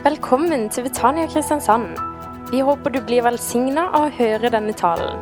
Velkommen 0.00 0.70
til 0.72 0.86
Betania 0.86 1.26
Kristiansand. 1.28 1.98
Vi 2.48 2.62
håper 2.64 2.94
du 2.94 3.02
blir 3.04 3.20
velsigna 3.26 3.82
av 3.90 4.06
å 4.06 4.12
høre 4.16 4.48
denne 4.54 4.72
talen. 4.72 5.20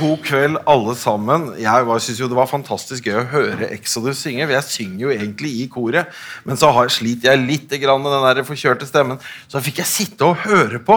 God 0.00 0.22
kveld, 0.24 0.56
alle 0.70 0.94
sammen. 0.96 1.50
Jeg 1.60 1.96
syns 2.00 2.20
jo 2.22 2.28
det 2.30 2.36
var 2.38 2.48
fantastisk 2.48 3.04
gøy 3.10 3.18
å 3.20 3.26
høre 3.34 3.68
Exodus 3.74 4.22
synge. 4.24 4.46
Jeg 4.48 4.64
synger 4.64 5.02
jo 5.02 5.10
egentlig 5.12 5.50
i 5.60 5.66
koret, 5.68 6.08
men 6.46 6.56
så 6.56 6.70
har, 6.72 6.88
sliter 6.92 7.34
jeg 7.34 7.42
litt 7.44 7.74
med 7.76 8.08
den 8.08 8.24
der 8.24 8.40
forkjørte 8.48 8.88
stemmen. 8.88 9.20
Så 9.50 9.60
fikk 9.64 9.82
jeg 9.82 9.90
sitte 9.90 10.30
og 10.30 10.40
høre 10.46 10.80
på. 10.80 10.96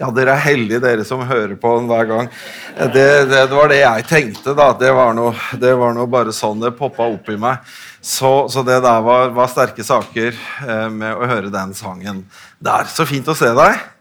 Ja, 0.00 0.10
dere 0.12 0.34
er 0.36 0.44
heldige, 0.44 0.82
dere 0.84 1.06
som 1.08 1.24
hører 1.28 1.54
på 1.60 1.72
den 1.78 1.88
hver 1.88 2.08
gang. 2.10 2.28
Det, 2.76 3.06
det, 3.30 3.46
det 3.48 3.56
var 3.56 3.72
det 3.72 3.80
jeg 3.80 4.06
tenkte, 4.10 4.56
da. 4.58 4.68
Det 4.76 4.92
var 4.92 5.16
var 5.80 5.96
noe 5.96 6.10
bare 6.10 6.36
sånn 6.36 6.60
det 6.60 6.74
poppa 6.76 7.08
opp 7.08 7.32
i 7.32 7.38
meg. 7.40 7.64
Så, 8.02 8.50
så 8.52 8.64
det 8.66 8.82
der 8.84 9.00
var, 9.06 9.32
var 9.32 9.48
sterke 9.52 9.84
saker 9.86 10.32
eh, 10.34 10.88
med 10.92 11.16
å 11.16 11.28
høre 11.30 11.52
den 11.54 11.72
sangen 11.78 12.24
der. 12.58 12.88
Så 12.90 13.08
fint 13.08 13.28
å 13.30 13.38
se 13.38 13.52
deg. 13.56 13.91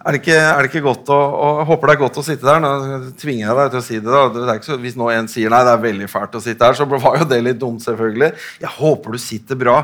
Er 0.00 0.16
det, 0.16 0.22
ikke, 0.22 0.36
er 0.40 0.62
det 0.64 0.70
ikke, 0.70 0.80
godt 0.80 1.10
å, 1.12 1.16
Jeg 1.58 1.66
håper 1.68 1.90
det 1.90 1.94
er 1.94 2.00
godt 2.00 2.18
å 2.22 2.24
sitte 2.24 2.46
der. 2.46 2.60
Nå 2.64 3.10
tvinger 3.20 3.42
jeg 3.44 3.56
deg 3.58 3.72
til 3.74 3.80
å 3.80 3.84
si 3.84 3.98
det. 3.98 4.08
da. 4.08 4.44
det 4.48 4.54
så, 4.64 4.78
hvis 4.80 4.96
nå 4.96 5.10
en 5.12 5.28
sier 5.28 5.52
nei, 5.52 5.60
det 5.66 5.74
er 5.74 5.82
veldig 5.82 6.08
fælt 6.08 6.38
å 6.38 6.42
sitte 6.44 6.70
her, 6.70 6.78
så 6.78 6.86
var 6.88 7.18
jo 7.20 7.26
det 7.28 7.40
litt 7.44 7.60
dumt, 7.60 7.84
selvfølgelig. 7.84 8.30
Jeg 8.62 8.72
håper 8.78 9.16
du 9.16 9.20
sitter 9.20 9.60
bra, 9.60 9.76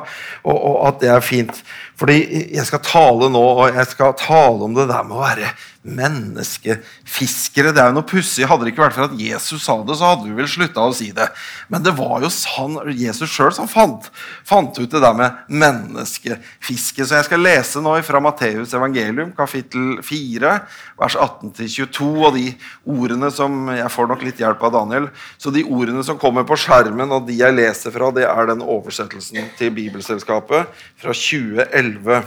og, 0.47 0.57
og 0.57 0.79
at 0.89 1.03
det 1.05 1.13
er 1.13 1.25
fint. 1.25 1.61
Fordi 2.01 2.17
jeg 2.57 2.65
skal 2.69 2.81
tale 2.87 3.29
nå, 3.33 3.45
og 3.61 3.77
jeg 3.77 3.93
skal 3.93 4.17
tale 4.21 4.65
om 4.65 4.77
det 4.77 4.89
der 4.89 5.05
med 5.05 5.19
å 5.19 5.25
være 5.27 5.53
menneskefiskere. 5.87 7.73
Det 7.75 7.83
er 7.83 7.91
jo 7.91 7.97
noe 7.99 8.09
pussig. 8.09 8.47
Hadde 8.49 8.67
det 8.67 8.75
ikke 8.75 8.85
vært 8.85 8.97
for 8.97 9.07
at 9.09 9.17
Jesus 9.21 9.65
sa 9.65 9.79
det, 9.87 9.97
så 9.99 10.11
hadde 10.13 10.29
vi 10.29 10.37
vel 10.37 10.49
slutta 10.51 10.85
å 10.87 10.95
si 10.97 11.11
det. 11.17 11.29
Men 11.73 11.85
det 11.85 11.95
var 11.99 12.25
jo 12.25 12.31
han, 12.57 12.79
Jesus 12.97 13.33
sjøl 13.33 13.53
som 13.55 13.71
fant, 13.71 14.09
fant, 14.47 14.77
ut 14.77 14.93
det 14.93 15.03
der 15.03 15.17
med 15.17 15.41
menneskefiske. 15.49 17.07
Så 17.07 17.19
jeg 17.19 17.29
skal 17.29 17.45
lese 17.45 17.83
nå 17.85 17.97
fra 18.07 18.23
Matteus 18.23 18.75
evangelium, 18.77 19.33
kapittel 19.37 20.01
4, 20.07 20.55
vers 21.01 21.19
18-22. 21.27 22.11
Og 22.27 22.33
de 22.37 22.47
ordene 22.85 23.31
som 23.35 23.55
Jeg 23.77 23.93
får 23.93 24.09
nok 24.09 24.23
litt 24.25 24.41
hjelp 24.41 24.63
av 24.67 24.75
Daniel. 24.75 25.11
Så 25.39 25.53
de 25.55 25.65
ordene 25.65 26.05
som 26.07 26.19
kommer 26.21 26.47
på 26.49 26.59
skjermen, 26.61 27.13
og 27.13 27.29
de 27.29 27.37
jeg 27.39 27.57
leser 27.57 27.95
fra, 27.95 28.11
det 28.15 28.27
er 28.29 28.51
den 28.51 28.65
oversettelsen 28.65 29.53
til 29.59 29.73
Bibelselskapet 29.77 30.73
fra 31.01 31.15
2011. 31.15 32.25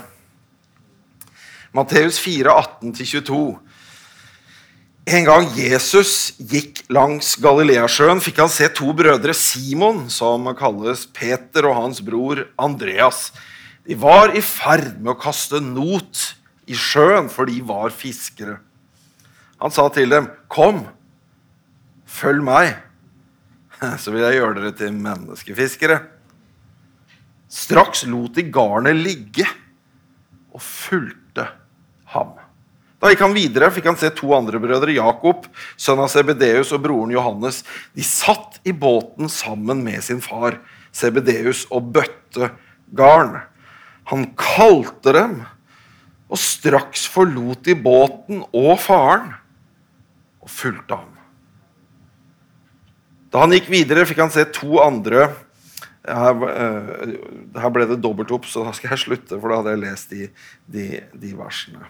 Matteus 1.76 2.18
4, 2.18 2.50
18-22. 2.82 3.60
En 5.10 5.26
gang 5.26 5.46
Jesus 5.54 6.34
gikk 6.38 6.82
langs 6.94 7.36
Galileasjøen, 7.42 8.22
fikk 8.22 8.42
han 8.42 8.50
se 8.50 8.66
to 8.74 8.90
brødre, 8.98 9.36
Simon, 9.38 10.08
som 10.10 10.50
kalles 10.58 11.06
Peter, 11.14 11.68
og 11.70 11.78
hans 11.78 12.02
bror 12.06 12.44
Andreas. 12.62 13.30
De 13.86 13.98
var 13.98 14.34
i 14.34 14.42
ferd 14.46 14.98
med 14.98 15.14
å 15.14 15.20
kaste 15.22 15.62
not 15.62 16.34
i 16.70 16.78
sjøen, 16.78 17.30
for 17.30 17.50
de 17.50 17.62
var 17.66 17.94
fiskere. 17.94 18.60
Han 19.62 19.74
sa 19.74 19.90
til 19.94 20.10
dem, 20.10 20.30
'Kom, 20.50 20.88
følg 22.06 22.44
meg, 22.44 22.78
så 24.02 24.10
vil 24.10 24.26
jeg 24.26 24.42
gjøre 24.42 24.58
dere 24.58 24.74
til 24.74 24.94
menneskefiskere.' 24.94 26.02
Straks 27.50 28.06
lot 28.06 28.34
de 28.38 28.44
garnet 28.46 28.94
ligge 28.94 29.46
fulgte 30.90 31.48
ham. 32.14 32.34
Da 33.00 33.12
gikk 33.12 33.22
han 33.24 33.36
videre, 33.36 33.70
fikk 33.72 33.88
han 33.88 34.00
se 34.00 34.10
to 34.12 34.34
andre 34.36 34.60
brødre, 34.60 34.92
Jakob, 34.98 35.46
sønn 35.80 36.02
av 36.04 36.10
Sebedeus, 36.12 36.74
og 36.76 36.84
broren 36.84 37.14
Johannes. 37.16 37.62
De 37.96 38.04
satt 38.04 38.60
i 38.68 38.74
båten 38.76 39.32
sammen 39.32 39.86
med 39.86 40.04
sin 40.04 40.20
far 40.24 40.58
Sebedeus 40.92 41.64
og 41.72 41.94
bøtte 41.96 42.52
garn. 42.98 43.38
Han 44.12 44.28
kalte 44.40 45.14
dem, 45.16 45.38
og 46.30 46.42
straks 46.42 47.08
forlot 47.10 47.64
de 47.66 47.74
båten 47.80 48.44
og 48.54 48.76
faren 48.84 49.32
og 50.44 50.52
fulgte 50.52 51.00
ham. 51.00 51.16
Da 53.30 53.46
han 53.46 53.54
gikk 53.54 53.70
videre, 53.72 54.06
fikk 54.10 54.22
han 54.26 54.34
se 54.34 54.44
to 54.54 54.82
andre 54.82 55.30
her, 56.08 56.44
uh, 56.44 57.60
her 57.60 57.72
ble 57.76 57.88
det 57.90 58.02
dobbelt 58.04 58.32
opp, 58.36 58.48
så 58.48 58.64
da 58.66 58.74
skal 58.76 58.94
jeg 58.96 59.04
slutte, 59.06 59.40
for 59.40 59.52
da 59.52 59.62
hadde 59.62 59.76
jeg 59.76 59.84
lest 59.84 60.14
de, 60.16 60.30
de, 60.72 60.90
de 61.20 61.34
versene. 61.38 61.88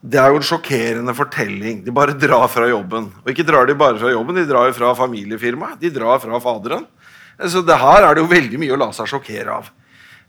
Det 0.00 0.16
er 0.16 0.32
jo 0.32 0.38
en 0.40 0.46
sjokkerende 0.46 1.12
fortelling. 1.12 1.82
De 1.84 1.92
bare 1.92 2.16
drar 2.16 2.46
fra 2.48 2.64
jobben. 2.70 3.10
Og 3.20 3.28
ikke 3.28 3.44
drar 3.44 3.68
de 3.68 3.76
bare 3.76 3.98
fra 4.00 4.12
jobben, 4.14 4.38
de 4.38 4.46
drar 4.48 4.72
fra 4.72 4.94
familiefirmaet. 4.96 5.76
De 5.82 5.90
drar 5.92 6.22
fra 6.22 6.40
Faderen. 6.40 6.86
Så 7.48 7.60
det 7.64 7.76
her 7.80 8.06
er 8.06 8.16
det 8.16 8.24
jo 8.24 8.30
veldig 8.30 8.60
mye 8.60 8.72
å 8.76 8.80
la 8.80 8.88
seg 8.96 9.10
sjokkere 9.12 9.58
av. 9.60 9.68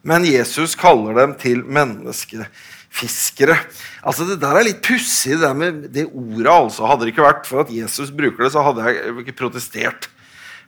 Men 0.08 0.26
Jesus 0.28 0.76
kaller 0.80 1.16
dem 1.22 1.36
til 1.40 1.64
menneskefiskere. 1.64 3.58
Altså 4.04 4.28
Det 4.28 4.40
der 4.42 4.60
er 4.60 4.68
litt 4.68 4.82
pussig, 4.84 5.38
det, 5.40 5.52
med 5.56 5.86
det 5.94 6.08
ordet. 6.10 6.52
altså. 6.52 6.88
Hadde 6.90 7.06
det 7.06 7.14
ikke 7.14 7.30
vært 7.30 7.48
for 7.48 7.64
at 7.64 7.72
Jesus 7.72 8.12
bruker 8.12 8.44
det, 8.44 8.52
så 8.52 8.66
hadde 8.66 8.88
jeg 8.90 9.16
ikke 9.24 9.40
protestert. 9.46 10.10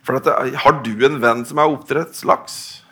For 0.04 0.20
at, 0.20 0.56
Har 0.60 0.80
du 0.84 0.92
en 1.06 1.20
venn 1.22 1.44
som 1.48 1.60
er 1.60 1.72
oppdrettslaks? 1.72 2.83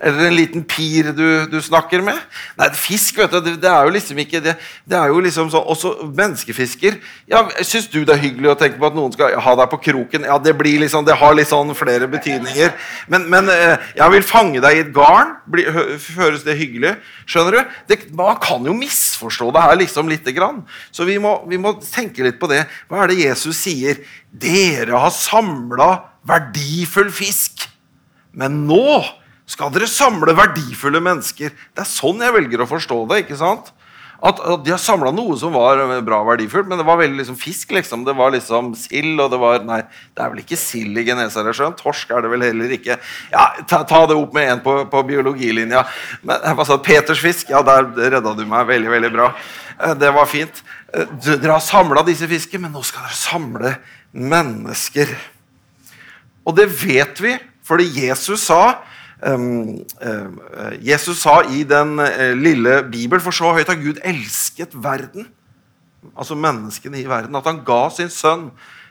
Eller 0.00 0.30
en 0.30 0.36
liten 0.36 0.62
pir 0.64 1.10
du, 1.12 1.24
du 1.52 1.58
snakker 1.60 2.00
med? 2.00 2.16
Nei, 2.56 2.70
fisk 2.72 3.18
vet 3.20 3.34
du, 3.34 3.40
det, 3.44 3.52
det 3.60 3.68
er 3.68 3.84
jo 3.84 3.92
liksom 3.92 4.20
ikke 4.22 4.40
det, 4.40 4.54
det 4.88 4.96
er 4.96 5.12
jo 5.12 5.20
liksom 5.20 5.50
sånn, 5.52 5.66
Også 5.68 5.92
menneskefisker. 6.08 6.96
Ja, 7.28 7.42
Syns 7.60 7.90
du 7.92 7.98
det 8.08 8.14
er 8.14 8.22
hyggelig 8.22 8.54
å 8.54 8.56
tenke 8.62 8.80
på 8.80 8.88
at 8.88 8.96
noen 8.96 9.12
skal 9.12 9.36
ha 9.44 9.54
deg 9.60 9.68
på 9.74 9.80
kroken? 9.90 10.24
Ja, 10.30 10.38
Det 10.40 10.54
blir 10.56 10.80
liksom, 10.80 11.04
det 11.04 11.18
har 11.20 11.36
litt 11.36 11.50
sånn 11.52 11.74
flere 11.76 12.08
betydninger. 12.08 12.72
Men, 13.12 13.28
men 13.32 13.52
eh, 13.52 13.76
jeg 14.00 14.16
vil 14.16 14.26
fange 14.26 14.64
deg 14.64 14.78
i 14.78 14.82
et 14.86 14.94
garn. 14.96 15.36
Bli, 15.50 15.68
høres 15.68 16.48
det 16.48 16.56
hyggelig? 16.56 16.96
Skjønner 17.28 17.60
du? 17.60 17.78
Det, 17.92 18.00
man 18.16 18.40
kan 18.40 18.64
jo 18.64 18.76
misforstå 18.76 19.52
det 19.52 19.68
her 19.68 19.80
liksom 19.84 20.08
lite 20.08 20.32
grann. 20.36 20.64
Så 20.96 21.04
vi 21.08 21.20
må, 21.20 21.36
vi 21.50 21.60
må 21.60 21.76
tenke 21.84 22.24
litt 22.24 22.40
på 22.40 22.48
det. 22.48 22.64
Hva 22.88 23.04
er 23.04 23.12
det 23.12 23.20
Jesus 23.26 23.66
sier? 23.66 24.00
Dere 24.32 24.96
har 25.04 25.12
samla 25.12 25.92
verdifull 26.24 27.12
fisk. 27.12 27.68
Men 28.32 28.62
nå 28.64 29.02
skal 29.50 29.72
dere 29.74 29.90
samle 29.90 30.34
verdifulle 30.38 31.02
mennesker. 31.02 31.52
Det 31.74 31.82
er 31.82 31.88
sånn 31.88 32.22
jeg 32.22 32.36
velger 32.36 32.62
å 32.62 32.70
forstå 32.70 33.02
det. 33.10 33.24
ikke 33.24 33.38
sant? 33.40 33.72
At, 34.20 34.36
at 34.36 34.64
De 34.66 34.72
har 34.74 34.80
samla 34.80 35.10
noe 35.16 35.32
som 35.40 35.54
var 35.54 35.80
bra 36.04 36.18
verdifullt, 36.28 36.68
men 36.68 36.78
det 36.78 36.84
var 36.86 36.98
veldig 37.00 37.22
liksom 37.22 37.38
fisk. 37.40 37.72
liksom. 37.72 38.04
Det 38.04 38.14
var 38.16 38.34
liksom 38.34 38.74
sild, 38.78 39.16
og 39.16 39.30
det 39.32 39.40
var 39.40 39.64
Nei, 39.66 39.80
det 40.14 40.22
er 40.22 40.34
vel 40.34 40.42
ikke 40.42 40.58
sild 40.60 41.00
i 41.00 41.06
Genesaretsjøen? 41.08 41.76
Torsk 41.78 42.12
er 42.12 42.26
det 42.26 42.32
vel 42.32 42.44
heller 42.44 42.74
ikke. 42.76 42.98
Ja, 43.32 43.46
Ta, 43.70 43.82
ta 43.88 44.02
det 44.10 44.18
opp 44.18 44.36
med 44.36 44.52
en 44.52 44.62
på, 44.64 44.76
på 44.92 45.02
biologilinja. 45.08 45.86
Men, 46.20 46.44
hva 46.58 46.68
sa 46.68 46.78
Peters 46.84 47.22
fisk? 47.24 47.50
Ja, 47.54 47.64
der 47.66 47.88
redda 47.96 48.34
du 48.36 48.44
meg. 48.44 48.68
Veldig, 48.68 48.92
veldig 48.92 49.12
bra. 49.16 49.30
Eh, 49.80 49.96
det 49.98 50.12
var 50.14 50.28
fint. 50.30 50.62
Eh, 50.92 51.16
dere 51.24 51.56
har 51.56 51.64
samla 51.64 52.04
disse 52.06 52.28
fiskene, 52.30 52.68
men 52.68 52.76
nå 52.76 52.84
skal 52.86 53.08
dere 53.08 53.18
samle 53.18 53.74
mennesker. 54.12 55.16
Og 56.44 56.56
det 56.60 56.68
vet 56.76 57.24
vi, 57.24 57.34
fordi 57.66 57.88
Jesus 58.02 58.44
sa 58.50 58.62
Jesus 60.80 61.20
sa 61.20 61.40
i 61.52 61.62
den 61.68 61.98
uh, 62.00 62.32
lille 62.38 62.78
Bibelen 62.88 63.20
For 63.20 63.36
så 63.36 63.50
høyt 63.52 63.68
har 63.68 63.76
Gud 63.80 64.00
elsket 64.06 64.72
verden, 64.72 65.26
altså 66.16 66.38
menneskene 66.38 67.02
i 67.02 67.08
verden, 67.08 67.36
at 67.36 67.48
han 67.48 67.60
ga 67.66 67.82
sin 67.92 68.08
sønn, 68.12 68.48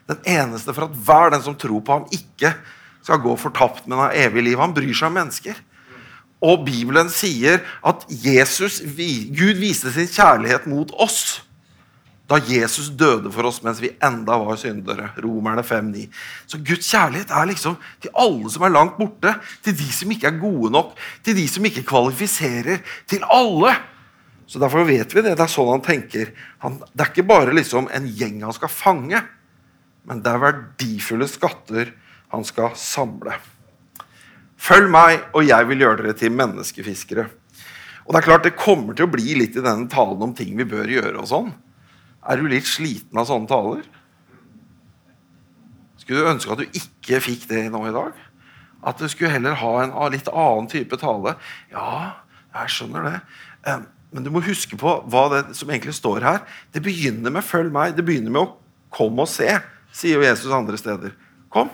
den 0.09 0.21
eneste 0.25 0.73
for 0.73 0.85
at 0.85 0.93
hver 1.05 1.33
den 1.33 1.41
som 1.45 1.57
tror 1.57 1.81
på 1.85 1.97
ham, 1.97 2.05
ikke 2.13 2.53
skal 3.05 3.21
gå 3.23 3.33
fortapt, 3.39 3.87
men 3.87 4.01
ha 4.01 4.11
evig 4.13 4.45
liv. 4.45 4.59
Han 4.61 4.73
bryr 4.75 4.93
seg 4.93 5.09
om 5.09 5.17
mennesker. 5.17 5.57
Og 6.45 6.63
Bibelen 6.65 7.09
sier 7.11 7.59
at 7.85 8.05
Jesus, 8.09 8.79
Gud 8.85 9.59
viste 9.59 9.91
sin 9.93 10.07
kjærlighet 10.07 10.69
mot 10.71 10.93
oss 11.01 11.41
da 12.29 12.37
Jesus 12.45 12.91
døde 12.93 13.31
for 13.33 13.49
oss 13.49 13.61
mens 13.65 13.79
vi 13.81 13.89
enda 14.05 14.35
var 14.37 14.57
syndere. 14.61 15.09
Romerne 15.17 15.63
5,9. 15.65 16.05
Så 16.45 16.59
Guds 16.61 16.89
kjærlighet 16.91 17.31
er 17.33 17.47
liksom 17.49 17.77
til 18.03 18.13
alle 18.13 18.51
som 18.53 18.65
er 18.67 18.73
langt 18.75 18.99
borte, 18.99 19.33
til 19.65 19.77
de 19.79 19.87
som 19.93 20.11
ikke 20.13 20.29
er 20.29 20.41
gode 20.41 20.69
nok, 20.75 20.91
til 21.25 21.37
de 21.39 21.47
som 21.49 21.65
ikke 21.65 21.87
kvalifiserer. 21.89 22.83
Til 23.09 23.25
alle! 23.33 23.73
Så 24.49 24.61
Derfor 24.61 24.85
vet 24.85 25.13
vi 25.13 25.21
det. 25.21 25.35
Det 25.37 25.45
er 25.45 25.51
sånn 25.51 25.69
han 25.69 25.85
tenker. 25.85 26.31
Han, 26.65 26.79
det 26.93 27.05
er 27.05 27.11
ikke 27.11 27.29
bare 27.29 27.53
liksom 27.53 27.89
en 27.93 28.09
gjeng 28.17 28.41
han 28.45 28.55
skal 28.55 28.71
fange, 28.73 29.21
men 30.09 30.21
det 30.25 30.31
er 30.31 30.41
verdifulle 30.41 31.27
skatter 31.29 31.91
han 32.33 32.45
skal 32.45 32.73
samle. 32.77 33.35
Følg 34.59 34.89
meg, 34.91 35.29
og 35.37 35.45
jeg 35.47 35.69
vil 35.69 35.85
gjøre 35.85 36.01
dere 36.01 36.17
til 36.17 36.33
menneskefiskere. 36.35 37.25
Og 38.05 38.13
Det 38.13 38.19
er 38.19 38.25
klart 38.25 38.45
det 38.45 38.57
kommer 38.57 38.97
til 38.97 39.05
å 39.05 39.13
bli 39.13 39.37
litt 39.37 39.57
i 39.57 39.63
denne 39.63 39.85
talen 39.89 40.23
om 40.25 40.33
ting 40.33 40.57
vi 40.57 40.65
bør 40.65 40.89
gjøre. 40.89 41.17
og 41.21 41.29
sånn. 41.29 41.51
Er 42.27 42.39
du 42.39 42.49
litt 42.51 42.67
sliten 42.67 43.19
av 43.19 43.29
sånne 43.29 43.49
taler? 43.49 43.85
Skulle 45.99 46.23
du 46.23 46.31
ønske 46.31 46.55
at 46.55 46.63
du 46.63 46.79
ikke 46.79 47.21
fikk 47.23 47.47
det 47.51 47.67
nå 47.71 47.83
i 47.87 47.93
dag? 47.95 48.17
At 48.89 48.99
du 48.99 49.07
skulle 49.11 49.31
heller 49.33 49.57
ha 49.59 49.73
en 49.83 49.95
litt 50.13 50.29
annen 50.31 50.69
type 50.71 50.99
tale? 50.99 51.35
Ja, 51.71 52.23
jeg 52.55 52.75
skjønner 52.75 53.07
det. 53.07 53.17
Men 54.09 54.25
du 54.25 54.31
må 54.33 54.41
huske 54.41 54.77
på 54.79 54.95
hva 55.11 55.25
det 55.35 55.41
som 55.57 55.69
egentlig 55.69 55.93
står 55.97 56.25
her. 56.25 56.39
Det 56.73 56.81
begynner 56.81 57.31
med 57.31 57.43
'følg 57.43 57.71
meg'. 57.71 57.95
Det 57.95 58.05
begynner 58.05 58.31
med 58.31 58.41
å 58.41 58.55
'kom 58.89 59.19
og 59.19 59.27
se. 59.27 59.59
sier 59.91 60.15
jo 60.15 60.21
Jesus 60.21 60.51
andre 60.51 60.77
steder. 60.77 61.11
Kom. 61.49 61.69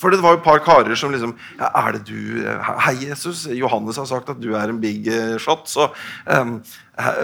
For 0.00 0.10
det 0.10 0.22
var 0.22 0.32
jo 0.32 0.38
et 0.38 0.44
par 0.44 0.58
karer 0.58 0.94
som 0.94 1.10
liksom 1.10 1.36
ja, 1.58 1.70
Er 1.74 1.92
det 1.92 2.06
du 2.06 2.46
Hei, 2.62 3.08
Jesus. 3.08 3.46
Johannes 3.46 3.96
har 3.96 4.06
sagt 4.06 4.28
at 4.28 4.40
du 4.40 4.54
er 4.54 4.68
en 4.68 4.80
big 4.80 5.04
shot, 5.38 5.68
så 5.68 5.92
um, 6.26 6.62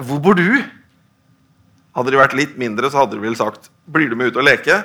Hvor 0.03 0.19
bor 0.19 0.35
du? 0.35 0.63
Hadde 1.95 2.11
de 2.11 2.19
vært 2.19 2.37
litt 2.37 2.59
mindre, 2.59 2.91
så 2.91 3.05
hadde 3.05 3.17
de 3.17 3.23
vel 3.23 3.37
sagt 3.39 3.71
Blir 3.87 4.11
du 4.11 4.19
med 4.19 4.33
ut 4.33 4.41
og 4.41 4.47
leke? 4.47 4.81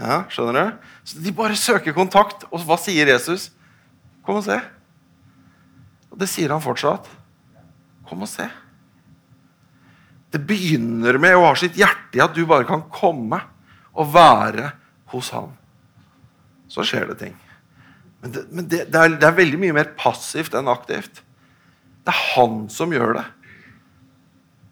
Ja, 0.00 0.22
skjønner 0.32 0.56
du? 0.56 0.90
Så 1.04 1.20
De 1.20 1.32
bare 1.36 1.58
søker 1.58 1.96
kontakt. 1.96 2.46
Og 2.48 2.64
hva 2.64 2.78
sier 2.80 3.10
Jesus? 3.10 3.50
Kom 4.24 4.40
og 4.40 4.46
se. 4.46 4.56
Og 6.10 6.18
det 6.20 6.28
sier 6.30 6.52
han 6.52 6.64
fortsatt. 6.64 7.08
Kom 8.08 8.24
og 8.24 8.30
se. 8.30 8.46
Det 10.30 10.40
begynner 10.46 11.18
med 11.20 11.36
å 11.36 11.48
ha 11.48 11.54
sitt 11.58 11.78
hjerte 11.78 12.18
i 12.18 12.22
at 12.22 12.34
du 12.36 12.44
bare 12.48 12.68
kan 12.68 12.84
komme 12.92 13.40
og 13.98 14.12
være 14.14 14.70
hos 15.12 15.32
han. 15.34 15.50
Så 16.70 16.86
skjer 16.86 17.10
det 17.10 17.18
ting. 17.24 17.34
Men, 18.20 18.34
det, 18.34 18.44
men 18.52 18.68
det, 18.68 18.84
det, 18.92 19.00
er, 19.00 19.16
det, 19.16 19.26
er, 19.26 19.36
veldig 19.36 19.58
mye 19.60 19.76
mer 19.80 19.90
passivt 19.98 20.54
enn 20.56 20.70
aktivt. 20.70 21.22
Det 22.04 22.12
er 22.12 22.22
han 22.36 22.62
som 22.72 22.92
gjør 22.94 23.16
det. 23.18 23.26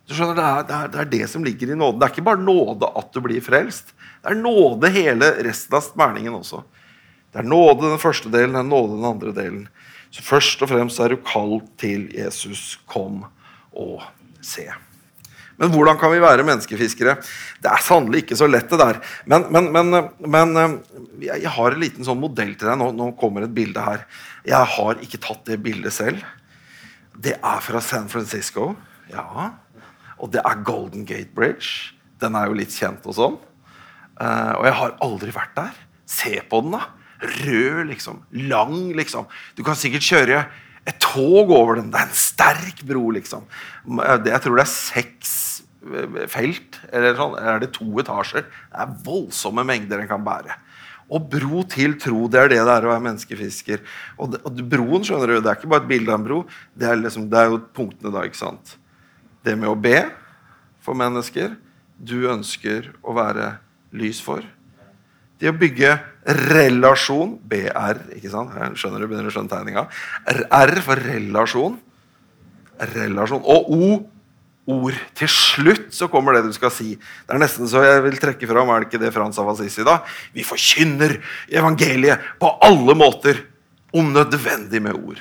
Du 0.08 0.14
skjønner, 0.16 0.38
det 0.38 0.44
er, 0.46 0.64
det 0.64 0.76
er, 0.76 0.90
det 0.92 1.00
er 1.02 1.10
det 1.12 1.26
som 1.28 1.44
ligger 1.44 1.68
i 1.68 1.76
nåden. 1.76 2.00
Det 2.00 2.06
er 2.06 2.14
ikke 2.14 2.28
bare 2.30 2.40
nåde 2.40 2.88
at 2.96 3.12
du 3.12 3.20
blir 3.24 3.44
frelst. 3.44 3.92
Det 4.22 4.32
er 4.32 4.40
nåde 4.40 4.88
hele 4.94 5.30
resten 5.44 5.76
av 5.76 5.84
smerningen 5.84 6.38
også. 6.40 6.62
Det 7.28 7.42
er 7.42 7.48
nåde 7.48 7.90
den 7.90 8.00
første 8.00 8.32
delen, 8.32 8.56
det 8.56 8.62
er 8.64 8.70
nåde 8.70 8.96
den 8.96 9.08
andre 9.08 9.34
delen. 9.36 9.66
Så 10.08 10.24
først 10.24 10.64
og 10.64 10.70
fremst 10.72 11.00
er 11.04 11.12
du 11.12 11.20
kalt 11.20 11.68
til 11.80 12.08
Jesus. 12.16 12.78
Kom 12.88 13.26
og 13.76 14.00
se. 14.40 14.64
Men 15.58 15.72
hvordan 15.74 15.98
kan 16.00 16.12
vi 16.14 16.22
være 16.22 16.46
menneskefiskere? 16.46 17.16
Det 17.60 17.68
er 17.68 17.84
sannelig 17.84 18.22
ikke 18.22 18.38
så 18.38 18.46
lett, 18.48 18.70
det 18.70 18.78
der. 18.78 19.00
Men, 19.28 19.48
men, 19.52 19.70
men, 19.74 20.10
men 20.22 20.78
jeg 21.20 21.52
har 21.52 21.74
en 21.74 21.82
liten 21.82 22.06
sånn 22.06 22.20
modell 22.22 22.54
til 22.54 22.70
deg. 22.70 22.78
Nå, 22.78 22.92
nå, 22.96 23.10
kommer 23.18 23.44
et 23.44 23.54
bilde 23.54 23.82
her. 23.82 24.06
Jeg 24.46 24.72
har 24.78 25.02
ikke 25.04 25.20
tatt 25.20 25.42
det 25.50 25.58
bildet 25.64 25.92
selv. 25.92 26.22
Det 27.18 27.34
er 27.36 27.64
fra 27.64 27.82
San 27.82 28.06
Francisco. 28.08 28.70
Ja. 29.10 29.50
Og 30.18 30.32
det 30.34 30.42
er 30.44 30.62
Golden 30.66 31.06
Gate 31.08 31.32
Bridge. 31.34 31.94
Den 32.22 32.36
er 32.38 32.50
jo 32.50 32.58
litt 32.58 32.74
kjent 32.74 33.06
og 33.06 33.16
sånn. 33.18 33.36
Uh, 34.18 34.54
og 34.58 34.64
jeg 34.66 34.76
har 34.80 34.96
aldri 35.06 35.34
vært 35.34 35.54
der. 35.58 35.82
Se 36.08 36.38
på 36.50 36.62
den, 36.64 36.74
da. 36.74 36.88
Rød, 37.18 37.84
liksom. 37.90 38.22
Lang, 38.50 38.78
liksom. 38.98 39.28
Du 39.58 39.64
kan 39.66 39.78
sikkert 39.78 40.06
kjøre 40.06 40.42
et 40.88 40.98
tog 41.02 41.52
over 41.52 41.78
den. 41.78 41.92
Det 41.92 42.00
er 42.00 42.08
en 42.08 42.18
sterk 42.18 42.82
bro, 42.88 43.08
liksom. 43.14 43.46
Jeg 43.98 44.42
tror 44.44 44.58
det 44.58 44.64
er 44.64 44.72
seks 44.72 45.36
felt, 46.28 46.80
eller 46.92 47.14
sånn, 47.16 47.36
er 47.38 47.60
det 47.62 47.70
to 47.76 47.86
etasjer. 48.02 48.48
Det 48.48 48.82
er 48.82 48.96
voldsomme 49.06 49.64
mengder 49.66 50.02
en 50.02 50.10
kan 50.10 50.24
bære. 50.26 50.56
Og 51.14 51.24
bro 51.32 51.62
til 51.70 51.94
tro, 52.00 52.26
det 52.28 52.40
er 52.40 52.50
det 52.52 52.58
det 52.60 52.72
er 52.74 52.84
å 52.84 52.90
være 52.90 53.04
menneskefisker. 53.06 53.84
Og, 54.18 54.34
det, 54.34 54.42
og 54.44 54.58
broen 54.68 55.06
skjønner 55.06 55.32
du, 55.32 55.38
det 55.40 55.52
er 55.52 55.60
ikke 55.60 55.70
bare 55.72 55.86
et 55.86 55.92
bilde 55.94 56.12
av 56.12 56.20
en 56.20 56.26
bro, 56.26 56.42
det 56.76 56.90
er, 56.90 57.00
liksom, 57.00 57.30
det 57.32 57.40
er 57.40 57.52
jo 57.52 57.62
punktene 57.78 58.12
da. 58.12 58.26
ikke 58.28 58.40
sant? 58.42 58.74
Det 59.46 59.54
med 59.58 59.70
å 59.70 59.78
be 59.78 60.06
for 60.84 60.98
mennesker 60.98 61.56
du 61.98 62.28
ønsker 62.30 62.92
å 63.02 63.14
være 63.16 63.56
lys 63.96 64.20
for. 64.22 64.44
Det 65.38 65.50
å 65.50 65.56
bygge 65.56 65.94
relasjon 66.50 67.36
BR. 67.46 68.00
ikke 68.16 68.30
sant? 68.32 68.52
Her 68.54 68.74
skjønner 68.78 69.02
du, 69.02 69.08
begynner 69.10 69.30
å 69.30 69.34
skjønne 69.34 69.52
tegninga. 69.52 69.86
R 70.26 70.74
for 70.84 71.00
relasjon. 71.02 71.78
Relasjon. 72.94 73.44
Og 73.46 73.70
O 73.74 73.90
ord. 74.68 74.96
Til 75.16 75.30
slutt 75.32 75.88
så 75.96 76.08
kommer 76.12 76.36
det 76.36 76.44
du 76.48 76.52
skal 76.56 76.72
si. 76.74 76.92
Det 76.98 77.34
er 77.34 77.40
nesten 77.40 77.68
så 77.70 77.82
jeg 77.86 78.04
vil 78.04 78.18
trekke 78.20 78.48
fram 78.50 78.70
er 78.72 78.84
det 78.84 78.90
ikke 78.90 79.00
det 79.00 79.14
Frans 79.14 79.38
av 79.40 79.48
Assisi 79.54 79.86
da? 79.86 80.00
Vi 80.34 80.44
forkynner 80.46 81.16
evangeliet 81.48 82.34
på 82.40 82.52
alle 82.64 82.96
måter, 82.98 83.46
om 83.96 84.10
nødvendig 84.12 84.82
med 84.84 84.98
ord. 84.98 85.20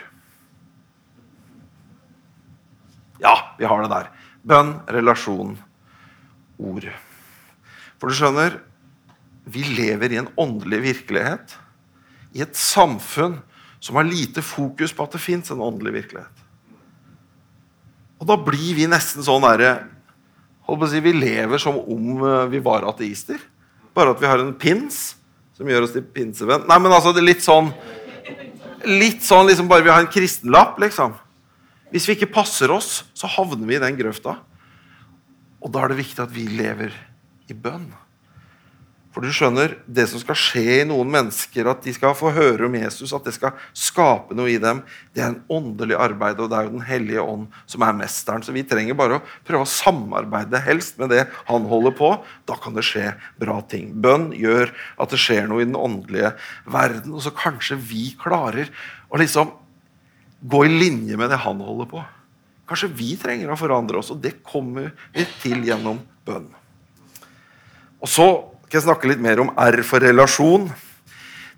Ja, 3.21 3.35
vi 3.59 3.65
har 3.65 3.83
det 3.83 3.91
der. 3.91 4.09
Bønn, 4.47 4.73
relasjon, 4.93 5.57
ord. 6.57 6.87
For 7.97 8.09
du 8.09 8.17
skjønner, 8.17 8.59
vi 9.47 9.63
lever 9.77 10.13
i 10.13 10.19
en 10.21 10.31
åndelig 10.39 10.81
virkelighet. 10.85 11.55
I 12.35 12.43
et 12.45 12.57
samfunn 12.59 13.39
som 13.79 13.97
har 13.99 14.07
lite 14.07 14.43
fokus 14.45 14.93
på 14.93 15.05
at 15.05 15.15
det 15.15 15.23
fins 15.23 15.51
en 15.53 15.63
åndelig 15.63 15.95
virkelighet. 16.01 16.43
Og 18.17 18.25
da 18.29 18.37
blir 18.41 18.73
vi 18.77 18.87
nesten 18.89 19.25
sånn 19.25 19.45
derre 19.45 19.75
si, 20.89 20.99
Vi 20.99 21.13
lever 21.13 21.61
som 21.61 21.77
om 21.77 22.23
eh, 22.25 22.47
vi 22.51 22.59
var 22.59 22.87
ateister. 22.89 23.39
Bare 23.95 24.11
at 24.11 24.21
vi 24.21 24.27
har 24.27 24.41
en 24.41 24.55
pins 24.57 25.15
som 25.55 25.69
gjør 25.69 25.87
oss 25.87 25.93
til 25.95 26.03
pinsevenn. 26.03 26.67
Nei, 26.69 26.79
men 26.81 26.91
altså, 26.91 27.13
det 27.13 27.23
er 27.23 27.31
litt 27.33 27.45
sånn 27.45 27.71
Litt 28.87 29.23
sånn 29.25 29.47
liksom 29.49 29.67
bare 29.67 29.83
vi 29.83 29.89
har 29.89 30.03
en 30.03 30.11
kristenlapp, 30.11 30.77
liksom. 30.79 31.15
Hvis 31.93 32.07
vi 32.07 32.17
ikke 32.17 32.33
passer 32.35 32.71
oss, 32.73 33.05
så 33.15 33.29
havner 33.37 33.67
vi 33.67 33.77
i 33.77 33.83
den 33.83 33.99
grøfta. 33.99 34.39
Og 35.63 35.71
da 35.73 35.83
er 35.83 35.93
det 35.93 36.01
viktig 36.01 36.23
at 36.23 36.33
vi 36.35 36.47
lever 36.51 36.93
i 37.47 37.55
bønn. 37.55 37.87
For 39.17 39.25
du 39.25 39.33
skjønner, 39.33 39.79
Det 39.89 40.03
som 40.11 40.21
skal 40.21 40.37
skje 40.37 40.81
i 40.83 40.85
noen 40.85 41.09
mennesker, 41.09 41.65
at 41.65 41.81
de 41.81 41.89
skal 41.95 42.13
få 42.13 42.29
høre 42.35 42.67
om 42.67 42.75
Jesus, 42.77 43.09
at 43.15 43.25
det 43.25 43.33
skal 43.33 43.55
skape 43.73 44.35
noe 44.37 44.51
i 44.51 44.59
dem, 44.61 44.83
det 45.15 45.23
er 45.23 45.31
en 45.31 45.39
åndelig 45.49 45.97
arbeid, 45.97 46.37
og 46.37 46.51
det 46.51 46.57
er 46.59 46.67
jo 46.67 46.75
Den 46.75 46.85
hellige 46.85 47.23
ånd 47.23 47.47
som 47.65 47.81
er 47.81 47.97
mesteren. 47.97 48.45
Så 48.45 48.53
vi 48.53 48.61
trenger 48.61 48.93
bare 48.93 49.17
å 49.17 49.25
prøve 49.47 49.65
å 49.65 49.71
samarbeide 49.71 50.61
helst 50.61 50.99
med 50.99 51.09
det 51.09 51.23
han 51.47 51.65
holder 51.65 51.97
på. 51.97 52.11
Da 52.45 52.59
kan 52.61 52.77
det 52.77 52.85
skje 52.85 53.15
bra 53.41 53.57
ting. 53.65 53.95
Bønn 53.97 54.35
gjør 54.37 54.69
at 54.99 55.09
det 55.09 55.17
skjer 55.17 55.49
noe 55.49 55.63
i 55.63 55.65
den 55.65 55.79
åndelige 55.79 56.35
verden, 56.69 57.15
og 57.17 57.25
så 57.25 57.33
kanskje 57.33 57.79
vi 57.79 58.11
klarer 58.21 58.69
å 59.09 59.17
liksom 59.17 59.49
gå 60.41 60.65
i 60.65 60.71
linje 60.71 61.17
med 61.17 61.31
det 61.31 61.39
han 61.43 61.61
holder 61.63 61.89
på. 61.89 62.03
Kanskje 62.67 62.91
vi 62.91 63.13
trenger 63.19 63.51
å 63.53 63.59
forandre 63.59 64.01
oss, 64.01 64.11
og 64.11 64.19
det 64.23 64.37
kommer 64.45 64.91
vi 65.15 65.25
til 65.41 65.63
gjennom 65.65 66.01
bønn. 66.27 66.49
Og 68.03 68.11
så 68.11 68.27
skal 68.67 68.81
jeg 68.81 68.87
snakke 68.89 69.09
litt 69.09 69.23
mer 69.23 69.39
om 69.41 69.53
R 69.57 69.79
for 69.87 70.03
relasjon. 70.03 70.67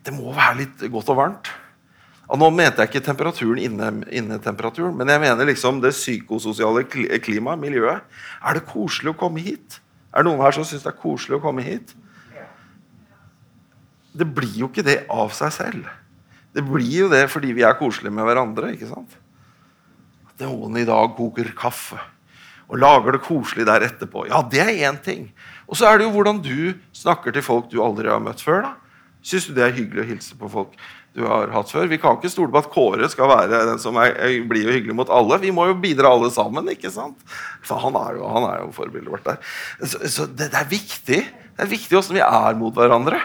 Det 0.06 0.14
må 0.16 0.32
være 0.36 0.62
litt 0.62 0.86
godt 0.94 1.10
og 1.12 1.18
varmt. 1.20 1.50
Og 2.30 2.38
nå 2.38 2.52
mente 2.54 2.84
jeg 2.84 2.92
ikke 2.92 3.08
temperaturen 3.08 3.58
inne, 3.58 3.90
inne 4.14 4.38
temperaturen, 4.44 4.94
men 4.98 5.10
jeg 5.10 5.22
mener 5.24 5.50
liksom 5.50 5.80
det 5.82 5.96
psykososiale 5.96 6.84
klimaet, 6.86 7.58
miljøet. 7.58 8.06
Er 8.46 8.60
det 8.60 8.68
koselig 8.70 9.16
å 9.16 9.18
komme 9.18 9.42
hit? 9.42 9.80
Er 10.14 10.22
det 10.22 10.30
noen 10.30 10.44
her 10.46 10.54
som 10.54 10.68
syns 10.68 10.86
det 10.86 10.92
er 10.94 11.02
koselig 11.02 11.40
å 11.40 11.42
komme 11.42 11.66
hit? 11.66 11.96
Det 14.14 14.30
blir 14.30 14.62
jo 14.62 14.70
ikke 14.70 14.86
det 14.86 15.00
av 15.10 15.34
seg 15.34 15.56
selv. 15.58 15.90
Det 16.56 16.64
blir 16.66 17.06
jo 17.06 17.10
det 17.12 17.26
fordi 17.32 17.54
vi 17.58 17.66
er 17.68 17.78
koselige 17.80 18.14
med 18.16 18.26
hverandre. 18.28 18.74
ikke 18.74 18.90
sant? 18.90 19.18
At 20.32 20.46
noen 20.48 20.78
i 20.82 20.88
dag 20.88 21.14
koker 21.18 21.52
kaffe 21.58 22.00
og 22.70 22.78
lager 22.78 23.16
det 23.16 23.24
koselig 23.26 23.66
der 23.66 23.88
etterpå. 23.88 24.28
Ja, 24.30 24.44
det 24.46 24.62
er 24.62 24.76
én 24.90 25.00
ting. 25.02 25.32
Og 25.66 25.78
så 25.78 25.90
er 25.90 25.98
det 25.98 26.06
jo 26.06 26.14
hvordan 26.14 26.42
du 26.46 26.78
snakker 26.94 27.34
til 27.34 27.46
folk 27.46 27.70
du 27.72 27.80
aldri 27.82 28.12
har 28.12 28.22
møtt 28.22 28.44
før. 28.46 28.68
da. 28.68 28.76
Syns 29.26 29.50
du 29.50 29.56
det 29.58 29.66
er 29.66 29.76
hyggelig 29.76 30.04
å 30.04 30.10
hilse 30.14 30.38
på 30.40 30.50
folk 30.52 30.76
du 31.18 31.26
har 31.26 31.50
hatt 31.52 31.72
før? 31.74 31.90
Vi 31.90 31.98
kan 32.00 32.20
ikke 32.20 32.32
stole 32.32 32.54
på 32.54 32.62
at 32.62 32.70
Kåre 32.72 33.10
skal 33.12 33.32
være 33.32 33.64
den 33.72 33.82
som 33.82 33.98
er, 34.00 34.14
er, 34.16 34.38
blir 34.48 34.70
jo 34.70 34.76
hyggelig 34.76 34.96
mot 35.02 35.10
alle. 35.12 35.42
Vi 35.42 35.52
må 35.56 35.66
jo 35.72 35.80
bidra 35.82 36.14
alle 36.14 36.30
sammen. 36.34 36.70
ikke 36.72 36.94
sant? 36.94 37.18
For 37.66 37.82
han 37.82 37.98
er 38.00 38.22
jo, 38.22 38.30
jo 38.30 38.70
forbildet 38.78 39.12
vårt 39.12 39.26
der. 39.28 39.42
Så, 39.82 40.06
så 40.06 40.30
det, 40.30 40.52
det, 40.54 40.62
er 40.62 40.70
viktig 40.70 41.20
Det 41.26 41.66
er 41.66 41.74
viktig 41.74 41.98
hvordan 41.98 42.20
vi 42.20 42.26
er 42.30 42.62
mot 42.62 42.78
hverandre. 42.78 43.24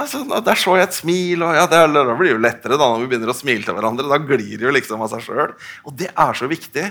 Altså, 0.00 0.22
der 0.24 0.56
så 0.56 0.78
jeg 0.78 0.88
et 0.88 0.96
smil, 0.96 1.42
og 1.44 1.56
ja, 1.56 1.66
det, 1.68 1.80
blir 2.16 2.32
jo 2.32 2.40
lettere 2.40 2.78
da 2.80 2.86
når 2.88 3.02
vi 3.02 3.08
begynner 3.10 3.32
å 3.32 3.36
smile 3.36 3.64
til 3.66 3.76
hverandre. 3.76 4.08
Da 4.08 4.18
glir 4.24 4.56
det 4.56 4.64
jo 4.64 4.72
liksom 4.72 5.02
av 5.04 5.10
seg 5.12 5.24
sjøl. 5.26 5.52
Og 5.84 5.96
det 6.00 6.08
er 6.10 6.38
så 6.38 6.48
viktig. 6.48 6.86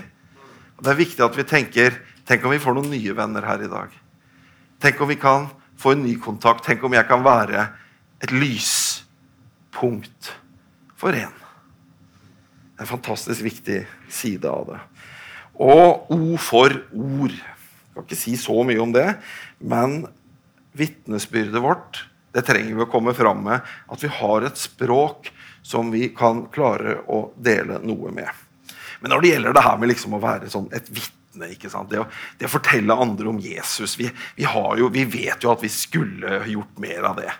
Og 0.78 0.86
det 0.86 0.92
er 0.92 1.02
viktig 1.02 1.26
at 1.26 1.38
vi 1.38 1.48
tenker 1.48 2.00
Tenk 2.22 2.44
om 2.46 2.52
vi 2.54 2.60
får 2.62 2.76
noen 2.76 2.92
nye 2.92 3.14
venner 3.18 3.42
her 3.42 3.64
i 3.66 3.68
dag. 3.70 3.90
Tenk 4.78 5.00
om 5.02 5.08
vi 5.10 5.16
kan 5.18 5.48
få 5.82 5.96
en 5.96 6.04
ny 6.04 6.12
kontakt. 6.22 6.62
Tenk 6.62 6.84
om 6.86 6.94
jeg 6.94 7.02
kan 7.08 7.24
være 7.26 7.64
et 8.22 8.30
lyspunkt 8.30 10.30
for 10.94 11.10
en. 11.18 11.34
Det 11.34 12.78
er 12.78 12.86
en 12.86 12.92
fantastisk 12.92 13.42
viktig 13.42 13.80
side 14.06 14.46
av 14.46 14.70
det. 14.70 14.78
Og 15.58 16.14
O 16.14 16.38
for 16.38 16.70
ord. 16.94 17.34
Jeg 17.34 17.90
kan 17.96 18.06
ikke 18.06 18.22
si 18.22 18.38
så 18.38 18.54
mye 18.64 18.86
om 18.86 18.94
det, 18.94 19.18
men 19.58 20.04
vitnesbyrdet 20.78 21.66
vårt 21.66 22.04
det 22.32 22.44
trenger 22.46 22.74
vi 22.74 22.84
å 22.84 22.90
komme 22.90 23.14
fram 23.14 23.42
med. 23.44 23.72
At 23.92 24.04
vi 24.04 24.10
har 24.20 24.46
et 24.46 24.60
språk 24.60 25.30
som 25.62 25.90
vi 25.92 26.08
kan 26.16 26.46
klare 26.52 26.98
å 27.06 27.26
dele 27.36 27.80
noe 27.84 28.12
med. 28.14 28.28
Men 29.00 29.14
når 29.14 29.22
det 29.22 29.32
gjelder 29.34 29.56
det 29.56 29.66
her 29.66 29.78
med 29.78 29.90
liksom 29.90 30.16
å 30.16 30.22
være 30.22 30.50
sånn 30.50 30.70
et 30.74 30.88
vitne 30.90 31.20
det 31.32 31.70
å, 31.72 31.86
det, 32.36 32.44
å, 32.44 32.50
fortelle 32.52 32.92
andre 32.92 33.30
om 33.30 33.38
Jesus 33.40 33.94
vi, 33.96 34.04
vi, 34.36 34.44
jo, 34.44 34.88
vi, 34.92 35.06
vet 35.08 35.40
jo 35.40 35.48
at 35.48 35.62
vi 35.64 35.70
skulle 35.72 36.42
gjort 36.44 36.82
mer 36.82 37.08
av 37.08 37.16
det. 37.22 37.30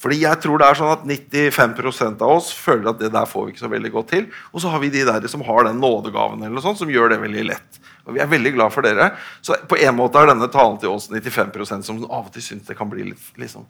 Fordi 0.00 0.22
jeg 0.22 0.40
tror 0.40 0.56
det 0.56 0.70
er 0.70 0.78
sånn 0.78 0.92
at 0.94 1.02
95% 1.04 2.24
av 2.24 2.38
oss 2.38 2.48
føler 2.56 2.88
at 2.88 3.02
det 3.02 3.10
der 3.12 3.28
får 3.28 3.44
vi 3.44 3.52
ikke 3.52 3.66
så 3.66 3.68
veldig 3.68 3.90
godt 3.92 4.08
til. 4.14 4.30
Og 4.54 4.62
så 4.64 4.72
har 4.72 4.80
vi 4.80 4.88
de 4.94 5.04
der 5.04 5.28
som 5.28 5.44
har 5.44 5.68
den 5.68 5.82
nådegaven 5.82 6.40
eller 6.40 6.56
noe 6.56 6.64
sånt, 6.64 6.80
som 6.80 6.88
gjør 6.88 7.12
det 7.12 7.20
veldig 7.20 7.44
lett. 7.50 7.80
Og 8.06 8.16
vi 8.16 8.22
er 8.24 8.30
veldig 8.30 8.54
glad 8.56 8.72
for 8.72 8.88
dere. 8.88 9.10
Så 9.44 9.58
på 9.68 9.76
en 9.76 9.98
måte 9.98 10.22
er 10.22 10.32
denne 10.32 10.48
talen 10.48 10.80
til 10.80 10.94
oss 10.94 11.10
95% 11.12 11.84
som 11.84 12.00
av 12.08 12.30
og 12.30 12.32
til 12.32 12.46
syns 12.46 12.64
det 12.70 12.78
kan 12.78 12.88
bli 12.88 13.10
litt 13.10 13.42
liksom, 13.42 13.68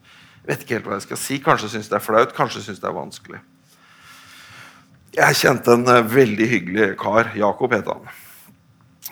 Vet 0.51 0.65
ikke 0.65 0.81
helt 0.81 0.89
hva 0.89 0.99
jeg 0.99 1.07
skal 1.07 1.21
si. 1.23 1.39
Kanskje 1.45 1.71
syns 1.77 1.91
det 1.91 2.01
er 2.01 2.03
flaut, 2.03 2.35
kanskje 2.35 2.65
syns 2.65 2.83
det 2.83 2.89
er 2.91 2.97
vanskelig. 2.97 3.41
Jeg 5.15 5.39
kjente 5.39 5.75
en 5.75 5.87
uh, 5.87 6.01
veldig 6.07 6.49
hyggelig 6.51 6.89
kar. 6.99 7.31
Jakob 7.39 7.75
het 7.75 7.87
han. 7.91 8.11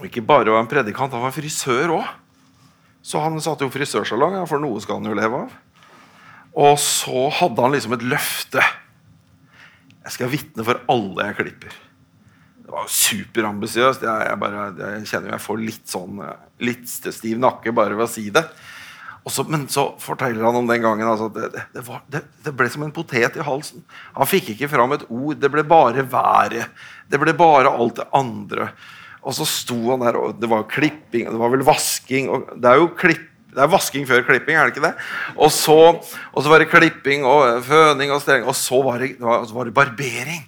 Ikke 0.07 0.23
bare 0.23 0.51
var 0.51 0.63
han 0.63 0.71
predikant, 0.71 1.15
han 1.15 1.25
var 1.27 1.35
frisør 1.35 1.95
òg. 1.99 2.11
Så 3.03 3.23
han 3.23 3.39
satte 3.43 3.67
jo 3.67 3.73
frisørsalong, 3.73 4.37
for 4.51 4.63
noe 4.63 4.83
skal 4.83 4.99
han 4.99 5.11
jo 5.11 5.17
leve 5.19 5.45
av. 5.45 5.55
Og 6.59 6.75
så 6.83 7.29
hadde 7.39 7.63
han 7.63 7.75
liksom 7.75 7.95
et 7.95 8.07
løfte. 8.11 8.65
Jeg 10.03 10.15
skal 10.17 10.33
vitne 10.33 10.67
for 10.67 10.83
alle 10.91 11.29
jeg 11.29 11.39
klipper. 11.39 11.77
Det 12.65 12.75
var 12.75 12.91
superambisiøst. 12.93 14.03
Jeg, 14.05 14.27
jeg, 14.27 14.73
jeg, 14.83 15.07
kjenner 15.11 15.31
jo 15.31 15.37
jeg 15.37 15.45
får 15.47 15.63
litt 15.63 15.87
sånn 15.89 16.19
litt 16.67 16.91
stiv 16.91 17.39
nakke 17.41 17.73
bare 17.77 17.97
ved 17.97 18.09
å 18.09 18.11
si 18.11 18.27
det. 18.35 18.43
Så, 19.33 19.45
men 19.49 19.67
så 19.73 19.91
forteller 20.03 20.45
han 20.47 20.57
om 20.61 20.69
den 20.69 20.83
gangen 20.85 21.09
altså, 21.09 21.29
det, 21.33 21.65
det, 21.75 21.83
var, 21.87 22.03
det, 22.13 22.23
det, 22.45 22.55
ble 22.57 22.69
som 22.73 22.85
en 22.87 22.95
potet 22.95 23.37
i 23.37 23.45
halsen. 23.45 23.85
Han 24.17 24.29
fikk 24.29 24.55
ikke 24.55 24.71
fram 24.73 24.95
et 24.97 25.07
ord. 25.09 25.39
Det 25.41 25.51
ble 25.53 25.65
bare 25.69 26.05
været. 26.09 26.71
Det 27.09 27.21
ble 27.21 27.35
bare 27.37 27.73
alt 27.73 28.01
det 28.01 28.09
andre. 28.17 28.71
Og 29.29 29.35
så 29.37 29.47
sto 29.49 29.77
han 29.91 30.05
der, 30.05 30.17
og 30.17 30.39
det 30.41 30.49
var 30.51 30.69
klipping, 30.71 31.27
det 31.29 31.41
var 31.41 31.51
vel 31.53 31.65
vasking 31.67 32.31
Det 32.55 32.69
er 32.71 32.79
jo 32.81 32.87
klipp, 32.97 33.25
det 33.51 33.65
er 33.65 33.71
vasking 33.73 34.07
før 34.09 34.23
klipping, 34.29 34.57
er 34.57 34.69
det 34.69 34.77
ikke 34.77 34.87
det? 34.87 34.95
Og 35.35 35.51
så, 35.53 35.77
og 35.99 36.39
så 36.45 36.53
var 36.53 36.63
det 36.63 36.71
klipping 36.71 37.27
og 37.27 37.65
føning 37.67 38.13
og 38.15 38.23
stering, 38.23 38.47
og 38.49 38.57
så 38.57 38.81
var 38.87 39.03
det, 39.03 39.17
så 39.19 39.57
var 39.57 39.69
det 39.69 39.75
barbering. 39.77 40.47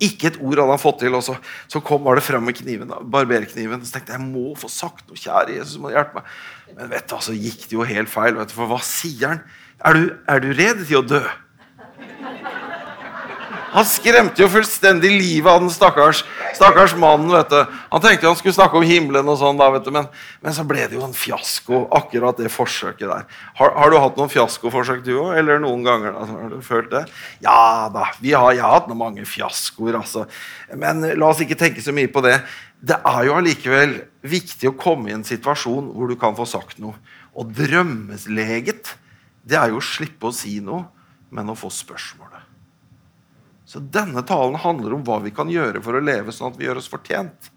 Ikke 0.00 0.30
et 0.30 0.38
ord 0.40 0.56
hadde 0.56 0.72
han 0.72 0.80
fått 0.80 1.02
til. 1.02 1.16
Og 1.16 1.24
så, 1.24 1.82
kom, 1.84 2.02
var 2.06 2.18
det 2.18 2.24
fram 2.26 2.46
med 2.48 2.56
kniven, 2.58 2.92
barberkniven. 3.12 3.84
Så 3.84 3.96
tenkte 3.96 4.14
jeg 4.14 4.20
jeg 4.20 4.28
må 4.30 4.54
få 4.58 4.70
sagt 4.72 5.06
noe. 5.08 5.20
Kjære 5.20 5.58
Jesus, 5.58 5.76
må 5.82 5.92
hjelpe 5.92 6.20
meg. 6.20 6.34
Men 6.78 6.90
vet 6.94 7.10
du, 7.10 7.16
så 7.26 7.36
gikk 7.36 7.66
det 7.68 7.76
jo 7.76 7.86
helt 7.88 8.12
feil. 8.12 8.40
Du, 8.40 8.56
for 8.56 8.70
hva 8.70 8.80
sier 8.86 9.34
han? 9.34 9.44
Er 9.84 9.96
du, 9.96 10.02
er 10.28 10.42
du 10.44 10.50
redd 10.52 10.84
til 10.86 11.00
å 11.00 11.06
dø? 11.06 11.22
Han 13.70 13.86
skremte 13.86 14.42
jo 14.42 14.48
fullstendig 14.50 15.10
livet 15.12 15.46
av 15.50 15.60
den 15.62 15.70
stakkars, 15.70 16.24
stakkars 16.56 16.96
mannen. 16.98 17.30
vet 17.30 17.52
du. 17.52 17.76
Han 17.92 18.02
tenkte 18.02 18.26
han 18.26 18.38
skulle 18.38 18.56
snakke 18.56 18.80
om 18.80 18.86
himmelen, 18.86 19.28
og 19.30 19.38
sånn 19.38 19.60
da, 19.60 19.68
vet 19.70 19.84
du. 19.86 19.92
Men, 19.94 20.08
men, 20.42 20.54
så 20.56 20.64
ble 20.66 20.88
det 20.90 20.98
jo 20.98 21.04
en 21.06 21.14
fiasko, 21.14 21.84
akkurat 22.00 22.40
det 22.40 22.50
forsøket 22.50 23.06
der. 23.06 23.28
Har, 23.60 23.74
har 23.76 23.92
du 23.92 23.98
hatt 24.02 24.18
noen 24.18 24.32
fiaskoforsøk, 24.32 25.04
du 25.06 25.12
òg? 25.20 25.36
Eller 25.38 25.62
noen 25.62 25.84
ganger? 25.86 26.16
Da, 26.16 26.26
har 26.30 26.50
du 26.56 26.58
følt 26.66 26.90
det? 26.94 27.04
Ja 27.44 27.88
da, 27.94 28.08
vi 28.18 28.34
har, 28.34 28.50
jeg 28.56 28.64
har 28.66 28.74
hatt 28.74 28.90
noen 28.90 29.02
mange 29.04 29.28
fiaskoer, 29.28 30.00
altså. 30.00 30.26
Men 30.74 31.06
la 31.14 31.30
oss 31.30 31.42
ikke 31.44 31.58
tenke 31.60 31.84
så 31.84 31.94
mye 31.94 32.10
på 32.10 32.24
det. 32.26 32.40
Det 32.80 32.96
er 33.06 33.22
jo 33.28 33.36
allikevel 33.36 33.98
viktig 34.26 34.70
å 34.70 34.78
komme 34.80 35.10
i 35.12 35.14
en 35.14 35.26
situasjon 35.26 35.92
hvor 35.94 36.10
du 36.10 36.16
kan 36.18 36.34
få 36.38 36.48
sagt 36.48 36.82
noe. 36.82 36.96
Og 37.38 37.52
drømmesleget, 37.54 38.96
det 39.46 39.58
er 39.60 39.70
jo 39.70 39.78
å 39.78 39.84
slippe 39.84 40.30
å 40.30 40.34
si 40.34 40.58
noe, 40.64 40.88
men 41.30 41.52
å 41.52 41.58
få 41.58 41.70
spørsmålet. 41.70 42.29
Så 43.70 43.78
denne 43.78 44.24
talen 44.26 44.58
handler 44.58 44.96
om 44.96 45.02
hva 45.06 45.20
vi 45.22 45.30
kan 45.30 45.50
gjøre 45.50 45.78
for 45.84 45.94
å 45.94 46.02
leve 46.02 46.32
sånn 46.34 46.50
at 46.50 46.58
vi 46.58 46.66
gjør 46.66 46.80
oss 46.80 46.90
fortjent 46.90 47.50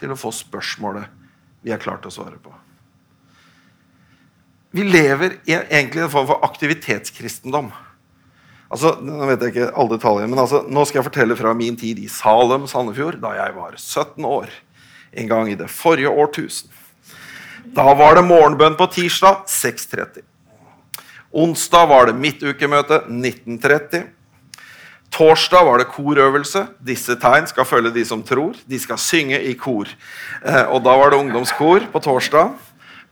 til 0.00 0.10
å 0.12 0.18
få 0.18 0.28
spørsmålet 0.34 1.08
vi 1.64 1.72
er 1.72 1.80
klart 1.80 2.04
å 2.04 2.12
svare 2.12 2.36
på. 2.36 2.52
Vi 4.76 4.84
lever 4.84 5.38
i 5.48 5.54
egentlig 5.54 6.02
en 6.04 6.10
form 6.12 6.26
for 6.28 6.44
aktivitetskristendom. 6.44 7.70
Altså, 8.74 8.90
nå 9.06 9.24
vet 9.30 9.40
jeg 9.40 9.54
ikke 9.54 9.68
alle 9.70 9.96
detaljer, 9.96 10.28
men 10.28 10.42
altså, 10.42 10.60
nå 10.68 10.82
skal 10.84 11.00
jeg 11.00 11.06
fortelle 11.06 11.38
fra 11.38 11.54
min 11.56 11.78
tid 11.80 12.02
i 12.02 12.10
Salem, 12.12 12.66
Sandefjord, 12.68 13.16
da 13.22 13.32
jeg 13.38 13.54
var 13.56 13.78
17 13.78 14.26
år. 14.28 14.52
En 15.14 15.30
gang 15.30 15.48
i 15.48 15.56
det 15.56 15.70
forrige 15.72 16.12
årtusen. 16.12 16.68
Da 17.72 17.86
var 17.96 18.18
det 18.18 18.26
morgenbønn 18.26 18.76
på 18.76 18.90
tirsdag 18.92 19.46
6.30. 19.48 20.26
Onsdag 21.44 21.88
var 21.88 22.10
det 22.10 22.18
midtukemøte 22.18 23.00
1930. 23.06 24.10
Torsdag 25.14 25.62
var 25.64 25.78
det 25.78 25.90
korøvelse. 25.94 26.64
Disse 26.82 27.14
tegn 27.22 27.46
skal 27.46 27.66
følge 27.68 27.92
de 27.94 28.02
som 28.06 28.22
tror. 28.26 28.56
De 28.66 28.78
skal 28.82 28.98
synge 28.98 29.38
i 29.46 29.52
kor. 29.54 29.86
Eh, 30.42 30.64
og 30.66 30.80
da 30.82 30.96
var 30.98 31.12
det 31.12 31.20
ungdomskor 31.22 31.86
på 31.92 32.02
torsdag. 32.02 32.50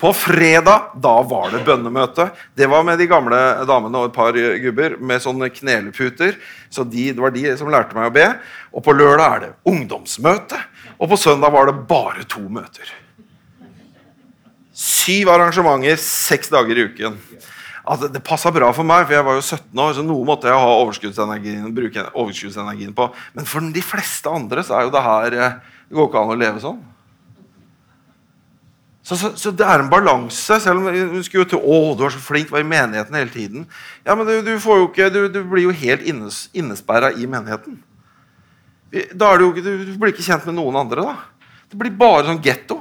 På 0.02 0.10
fredag 0.10 0.96
da 0.98 1.12
var 1.22 1.52
det 1.52 1.60
bønnemøte. 1.62 2.26
Det 2.58 2.66
var 2.66 2.82
med 2.82 2.98
de 2.98 3.06
gamle 3.06 3.38
damene 3.70 4.00
og 4.00 4.08
et 4.08 4.16
par 4.16 4.34
gubber 4.34 4.96
med 4.98 5.22
sånne 5.22 5.46
kneleputer. 5.54 6.34
Så 6.74 6.82
de, 6.82 7.12
det 7.14 7.22
var 7.22 7.30
de 7.30 7.44
som 7.60 7.70
lærte 7.70 7.94
meg 7.94 8.10
å 8.10 8.16
be. 8.16 8.26
Og 8.74 8.82
på 8.82 8.96
lørdag 8.98 9.28
er 9.28 9.44
det 9.44 9.52
ungdomsmøte. 9.70 10.58
Og 10.98 11.12
på 11.12 11.20
søndag 11.22 11.54
var 11.54 11.70
det 11.70 11.78
bare 11.86 12.26
to 12.26 12.42
møter. 12.50 12.90
Syv 14.74 15.30
arrangementer 15.30 16.02
seks 16.02 16.50
dager 16.50 16.82
i 16.82 16.88
uken 16.90 17.20
at 17.82 18.04
det 18.14 18.22
passa 18.22 18.52
bra 18.54 18.68
for 18.74 18.86
meg, 18.86 19.08
for 19.08 19.16
jeg 19.16 19.26
var 19.26 19.38
jo 19.38 19.42
17 19.42 19.82
år, 19.82 19.94
så 19.96 20.04
noe 20.06 20.26
måtte 20.26 20.46
jeg 20.46 20.62
ha 20.62 20.78
overskuddsenergien, 20.84 21.66
bruke 21.74 22.04
overskuddsenergien 22.12 22.94
på. 22.94 23.08
Men 23.34 23.48
for 23.48 23.72
de 23.74 23.82
fleste 23.82 24.30
andre 24.30 24.62
så 24.66 24.78
er 24.78 24.86
jo 24.86 24.94
det 24.94 25.02
her 25.02 25.38
eh, 25.38 25.60
Det 25.88 25.98
går 25.98 26.08
ikke 26.08 26.22
an 26.22 26.34
å 26.34 26.38
leve 26.38 26.62
sånn. 26.62 26.78
Så, 29.02 29.16
så, 29.18 29.32
så 29.34 29.50
det 29.50 29.66
er 29.66 29.82
en 29.82 29.90
balanse. 29.90 30.60
Selv 30.62 30.78
om 30.78 30.86
hun 30.86 31.24
skulle 31.26 31.48
til 31.50 31.58
å, 31.58 31.80
du 31.98 32.04
er 32.06 32.14
så 32.14 32.22
flink, 32.22 32.52
var 32.54 32.62
i 32.62 32.68
menigheten 32.68 33.18
hele 33.18 33.34
tiden. 33.34 33.66
Ja, 34.06 34.14
men 34.14 34.28
du, 34.28 34.36
du, 34.46 34.54
ikke, 34.54 35.10
du, 35.10 35.26
du 35.32 35.42
blir 35.42 35.66
jo 35.66 35.74
helt 35.74 36.06
innes, 36.06 36.46
innesperra 36.54 37.10
i 37.18 37.26
menigheten. 37.26 37.80
Da 39.18 39.32
er 39.32 39.42
du, 39.42 39.48
jo, 39.48 39.52
du 39.58 39.98
blir 39.98 40.14
ikke 40.14 40.24
kjent 40.24 40.46
med 40.46 40.56
noen 40.60 40.78
andre. 40.84 41.10
da. 41.10 41.50
Det 41.72 41.80
blir 41.80 41.94
bare 41.98 42.28
sånn 42.28 42.40
getto. 42.44 42.78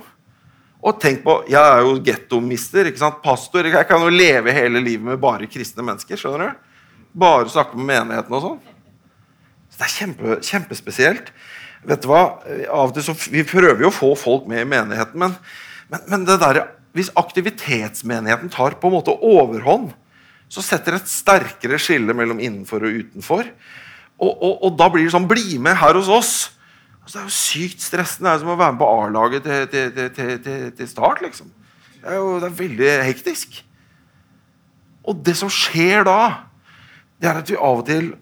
Og 0.82 0.98
tenk 1.02 1.22
på, 1.24 1.44
Jeg 1.50 1.62
er 1.62 1.84
jo 1.86 2.00
gettomister, 2.02 2.90
pastor. 3.24 3.66
Jeg 3.66 3.88
kan 3.88 4.02
jo 4.02 4.10
leve 4.10 4.52
hele 4.52 4.82
livet 4.82 5.06
med 5.06 5.20
bare 5.22 5.48
kristne 5.48 5.84
mennesker. 5.84 6.18
skjønner 6.18 6.50
du? 6.50 6.56
Bare 7.14 7.50
snakke 7.50 7.78
med 7.78 7.86
menigheten 7.86 8.34
og 8.34 8.42
sånn. 8.42 8.60
Så 9.70 9.78
Det 9.78 9.86
er 9.86 9.98
kjempe, 10.00 10.42
kjempespesielt. 10.42 11.32
Vet 11.86 12.02
du 12.02 12.08
hva? 12.08 12.42
Av 12.70 12.90
og 12.90 12.94
til 12.94 13.04
så, 13.04 13.14
Vi 13.30 13.44
prøver 13.44 13.82
jo 13.82 13.90
å 13.90 13.94
få 13.96 14.16
folk 14.16 14.48
med 14.48 14.62
i 14.62 14.70
menigheten, 14.70 15.18
men, 15.18 15.36
men, 15.90 16.02
men 16.08 16.26
det 16.26 16.40
der, 16.40 16.68
hvis 16.94 17.12
aktivitetsmenigheten 17.16 18.50
tar 18.50 18.78
på 18.78 18.88
en 18.88 18.94
måte 18.94 19.16
overhånd, 19.16 19.94
så 20.52 20.62
setter 20.62 20.98
et 20.98 21.08
sterkere 21.08 21.80
skille 21.80 22.14
mellom 22.14 22.40
innenfor 22.40 22.84
og 22.84 22.98
utenfor. 23.06 23.48
Og, 24.22 24.32
og, 24.32 24.58
og 24.68 24.76
da 24.78 24.90
blir 24.92 25.08
det 25.08 25.14
sånn 25.14 25.30
Bli 25.30 25.58
med 25.58 25.78
her 25.80 25.96
hos 25.98 26.10
oss. 26.12 26.34
Altså, 27.12 27.20
det 27.20 27.26
er 27.26 27.28
jo 27.28 27.68
sykt 27.68 27.82
stressende. 27.84 28.30
Det 28.30 28.36
er 28.38 28.40
som 28.40 28.50
å 28.54 28.56
være 28.56 28.72
med 28.72 28.80
på 28.80 28.88
A-laget 28.88 29.44
til, 29.44 29.66
til, 29.68 30.12
til, 30.16 30.70
til, 30.78 30.88
start. 30.88 31.20
liksom. 31.22 31.50
Det 32.00 32.08
er 32.08 32.16
jo 32.16 32.38
det 32.40 32.48
er 32.48 32.56
veldig 32.56 32.92
hektisk. 33.04 33.58
Og 35.04 35.20
det 35.26 35.34
som 35.36 35.52
skjer 35.52 36.06
da, 36.08 36.46
det 37.20 37.28
er 37.28 37.42
at 37.42 37.52
vi 37.52 37.58
av 37.60 37.82
og 37.82 37.90
til 37.90 38.14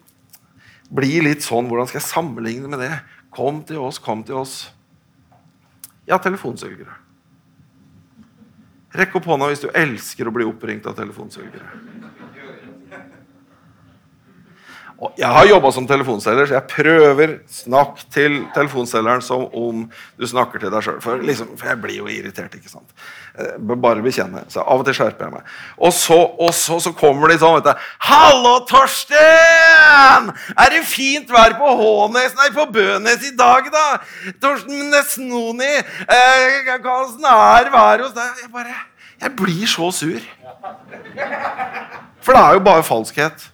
blir 0.90 1.22
litt 1.22 1.46
sånn 1.46 1.68
Hvordan 1.70 1.86
skal 1.86 2.00
jeg 2.00 2.08
sammenligne 2.08 2.72
med 2.72 2.82
det? 2.82 2.96
Kom 3.30 3.62
til 3.62 3.78
oss, 3.78 4.02
kom 4.02 4.24
til 4.26 4.40
oss. 4.42 4.56
Ja, 6.10 6.18
telefonsølgere. 6.18 6.98
Rekk 8.98 9.20
opp 9.20 9.30
hånda 9.30 9.52
hvis 9.52 9.62
du 9.62 9.70
elsker 9.70 10.26
å 10.26 10.34
bli 10.34 10.50
oppringt 10.50 10.90
av 10.90 10.98
telefonsølgere. 10.98 11.78
Og 15.00 15.16
jeg 15.16 15.32
har 15.32 15.46
jobba 15.48 15.70
som 15.72 15.86
telefonselger, 15.88 16.50
så 16.50 16.56
jeg 16.58 16.68
prøver 16.74 17.34
snakk 17.56 18.02
til 18.12 18.34
telefonselgeren 18.52 19.22
som 19.24 19.46
om 19.56 19.86
du 20.20 20.26
snakker 20.28 20.60
til 20.60 20.74
deg 20.74 20.84
sjøl. 20.84 20.98
For, 21.04 21.22
liksom, 21.24 21.54
for, 21.56 21.70
jeg 21.72 21.80
blir 21.80 22.02
jo 22.02 22.08
irritert. 22.12 22.58
ikke 22.58 22.72
sant? 22.72 22.90
Eh, 23.40 23.54
bare 23.80 24.04
bekjenne. 24.04 24.44
Så 24.52 24.60
av 24.60 24.82
og 24.82 24.88
til 24.88 24.98
skjerper 24.98 25.30
jeg 25.30 25.36
meg. 25.38 25.54
Og 25.78 25.94
så, 25.96 26.18
og 26.20 26.52
så, 26.58 26.82
så 26.84 26.92
kommer 27.00 27.32
de 27.32 27.38
sånn 27.40 27.56
vet 27.56 27.70
du, 27.70 27.86
'Hallo, 28.10 28.58
Torsten! 28.68 30.32
Er 30.60 30.74
det 30.74 30.82
fint 30.90 31.32
vær 31.32 31.56
på 31.62 31.76
Hånes, 31.80 32.36
nei, 32.36 32.50
på 32.56 32.66
Bønes 32.74 33.24
i 33.24 33.32
dag, 33.40 33.70
da?' 33.72 34.02
'Torsten 34.42 34.90
Nesnoni, 34.92 35.78
eh, 35.80 36.60
er 36.68 37.72
været 37.72 38.04
hos 38.04 38.14
deg?' 38.18 38.44
Jeg 38.44 38.52
bare 38.52 38.76
Jeg 39.22 39.36
blir 39.36 39.68
så 39.68 39.92
sur. 39.92 40.20
For 42.22 42.34
det 42.34 42.42
er 42.42 42.54
jo 42.54 42.60
bare 42.60 42.84
falskhet. 42.84 43.50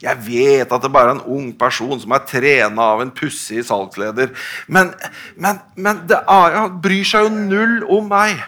Jeg 0.00 0.16
vet 0.24 0.70
at 0.72 0.80
det 0.82 0.92
bare 0.92 1.12
er 1.12 1.18
en 1.18 1.26
ung 1.28 1.50
person 1.60 1.98
som 2.00 2.14
er 2.16 2.24
trena 2.28 2.86
av 2.94 3.02
en 3.02 3.12
pussig 3.12 3.60
salgsleder. 3.68 4.32
Men, 4.66 4.94
men, 5.36 5.60
men 5.76 6.00
er, 6.08 6.56
han 6.56 6.78
bryr 6.80 7.04
seg 7.04 7.26
jo 7.26 7.34
null 7.34 7.82
om 7.84 8.08
meg. 8.08 8.40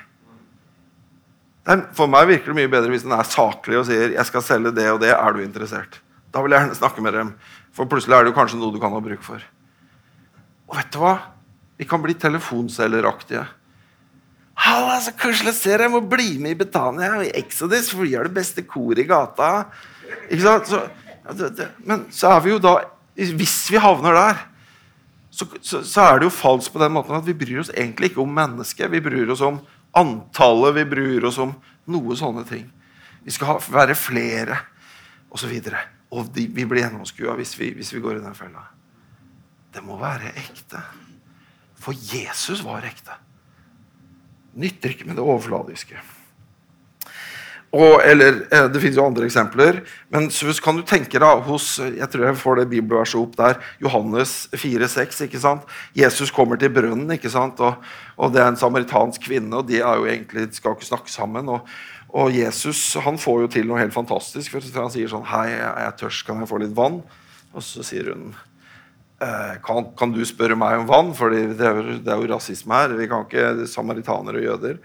For 1.95 2.11
meg 2.11 2.31
virker 2.31 2.51
det 2.51 2.59
mye 2.63 2.73
bedre 2.73 2.91
hvis 2.95 3.05
den 3.05 3.13
er 3.15 3.29
saklig 3.29 3.79
og 3.79 3.87
sier 3.87 4.17
'jeg 4.17 4.27
skal 4.27 4.43
selge 4.43 4.73
det 4.75 4.89
og 4.91 5.03
det'. 5.05 5.13
Er 5.13 5.33
du 5.33 5.43
interessert? 5.45 6.01
Da 6.33 6.41
vil 6.41 6.51
jeg 6.51 6.65
gjerne 6.65 6.81
snakke 6.81 7.05
med 7.05 7.13
dem. 7.13 7.35
For 7.73 7.85
plutselig 7.85 8.17
er 8.17 8.25
det 8.25 8.33
jo 8.33 8.39
kanskje 8.41 8.59
noe 8.59 8.73
du 8.73 8.81
kan 8.81 8.93
ha 8.93 9.01
bruk 9.01 9.23
for. 9.23 9.45
Og 10.69 10.77
vet 10.77 10.91
du 10.93 10.99
hva? 10.99 11.19
Vi 11.77 11.85
kan 11.85 12.01
bli 12.03 12.15
telefonselgeraktige. 12.15 13.45
Halla, 14.63 15.01
så 15.01 15.13
koselig 15.17 15.53
å 15.53 15.57
se 15.57 15.73
deg. 15.73 15.85
Jeg 15.85 15.93
må 15.93 16.01
bli 16.01 16.39
med 16.39 16.55
i 16.55 16.61
Betania 16.65 17.17
og 17.19 17.27
i 17.27 17.33
Exodus, 17.37 17.91
for 17.91 18.05
vi 18.05 18.15
har 18.15 18.25
det 18.25 18.37
beste 18.37 18.65
koret 18.65 19.03
i 19.03 19.09
gata. 19.09 19.67
Ikke 20.31 20.43
sant? 20.45 20.69
Så 20.69 20.81
Ja, 21.23 21.37
det, 21.39 21.51
det. 21.59 21.69
Men 21.87 22.07
så 22.15 22.33
er 22.35 22.43
vi 22.45 22.51
jo 22.55 22.59
da 22.63 22.79
Hvis 23.15 23.71
vi 23.71 23.81
havner 23.81 24.17
der, 24.17 24.39
så, 25.33 25.47
så, 25.61 25.83
så, 25.85 26.05
er 26.05 26.21
det 26.21 26.27
jo 26.27 26.33
falskt 26.33 26.73
på 26.73 26.81
den 26.81 26.93
måten 26.93 27.17
at 27.17 27.27
vi 27.27 27.35
bryr 27.37 27.61
oss 27.61 27.71
egentlig 27.73 28.11
ikke 28.11 28.23
om 28.25 28.33
mennesket. 28.37 28.91
Vi 28.93 29.01
bryr 29.05 29.29
oss 29.33 29.41
om 29.45 29.59
antallet, 29.97 30.77
vi 30.77 30.85
bryr 30.89 31.27
oss 31.29 31.39
om 31.41 31.53
noe 31.93 32.17
sånne 32.17 32.45
ting. 32.49 32.67
Vi 33.25 33.33
skal 33.33 33.53
ha, 33.53 33.57
være 33.73 33.97
flere, 33.97 34.59
osv. 35.33 35.53
Og, 35.53 35.69
så 35.69 35.83
og 36.13 36.33
de, 36.37 36.47
vi 36.53 36.67
blir 36.69 36.85
gjennomskua 36.85 37.37
hvis, 37.39 37.55
hvis, 37.57 37.93
vi 37.95 38.03
går 38.05 38.19
i 38.19 38.25
den 38.25 38.37
fella. 38.37 38.67
Det 39.73 39.85
må 39.85 39.97
være 40.01 40.35
ekte. 40.37 40.81
For 41.81 41.97
Jesus 41.97 42.61
var 42.65 42.85
ekte. 42.89 43.17
Nytter 44.61 44.93
ikke 44.93 45.09
med 45.09 45.17
det 45.17 45.25
overfladiske. 45.25 46.01
Og, 47.73 48.03
eller, 48.05 48.43
eh, 48.53 48.69
Det 48.69 48.81
finnes 48.81 48.99
jo 48.99 49.07
andre 49.07 49.25
eksempler. 49.25 49.81
Men 50.13 50.29
så 50.31 50.53
kan 50.63 50.77
du 50.77 50.83
tenke 50.85 51.19
deg 51.19 51.45
hos 51.47 51.79
jeg 51.81 52.09
tror 52.13 52.27
jeg 52.27 52.37
får 52.37 52.61
det 52.61 52.69
bibelverset 52.69 53.21
opp 53.21 53.37
der, 53.37 53.57
Johannes 53.81 54.49
4,6. 54.53 55.25
ikke? 55.25 55.41
Jesus 55.97 56.31
kommer 56.31 56.61
til 56.61 56.69
brønnen, 56.69 57.11
ikke 57.17 57.33
sant? 57.33 57.61
Og, 57.61 57.81
og, 58.19 58.33
det 58.33 58.43
er 58.43 58.53
en 58.53 58.61
samaritansk 58.61 59.25
kvinne, 59.25 59.57
og 59.57 59.67
de 59.69 59.81
er 59.81 59.97
jo 59.97 60.05
egentlig, 60.05 60.53
skal 60.55 60.77
ikke 60.77 60.91
snakke 60.91 61.11
sammen. 61.11 61.49
Og, 61.49 61.65
og, 62.13 62.31
Jesus 62.37 62.95
han 63.01 63.17
får 63.17 63.41
jo 63.47 63.53
til 63.57 63.67
noe 63.67 63.81
helt 63.81 63.97
fantastisk. 63.97 64.53
for 64.53 64.61
Han 64.61 64.93
sier 64.93 65.09
sånn 65.09 65.25
'Hei, 65.25 65.49
jeg 65.57 65.97
tørst, 65.97 66.27
kan 66.27 66.41
jeg 66.41 66.49
få 66.49 66.61
litt 66.61 66.77
vann?' 66.77 67.03
Og 67.55 67.63
så 67.63 67.83
sier 67.85 68.13
hun 68.13 68.35
«Eh, 69.23 69.57
kan, 69.65 69.87
kan, 69.97 70.13
du 70.13 70.25
spørre 70.27 70.57
meg 70.59 70.81
om 70.81 70.87
vann? 70.87 71.15
For 71.15 71.31
det, 71.31 71.57
det, 71.57 72.11
er 72.11 72.21
jo 72.21 72.35
rasisme 72.35 72.75
her. 72.75 72.97
Vi 72.99 73.07
kan 73.07 73.25
ikke 73.25 73.67
samaritanere 73.71 74.41
og 74.41 74.45
jøder. 74.45 74.79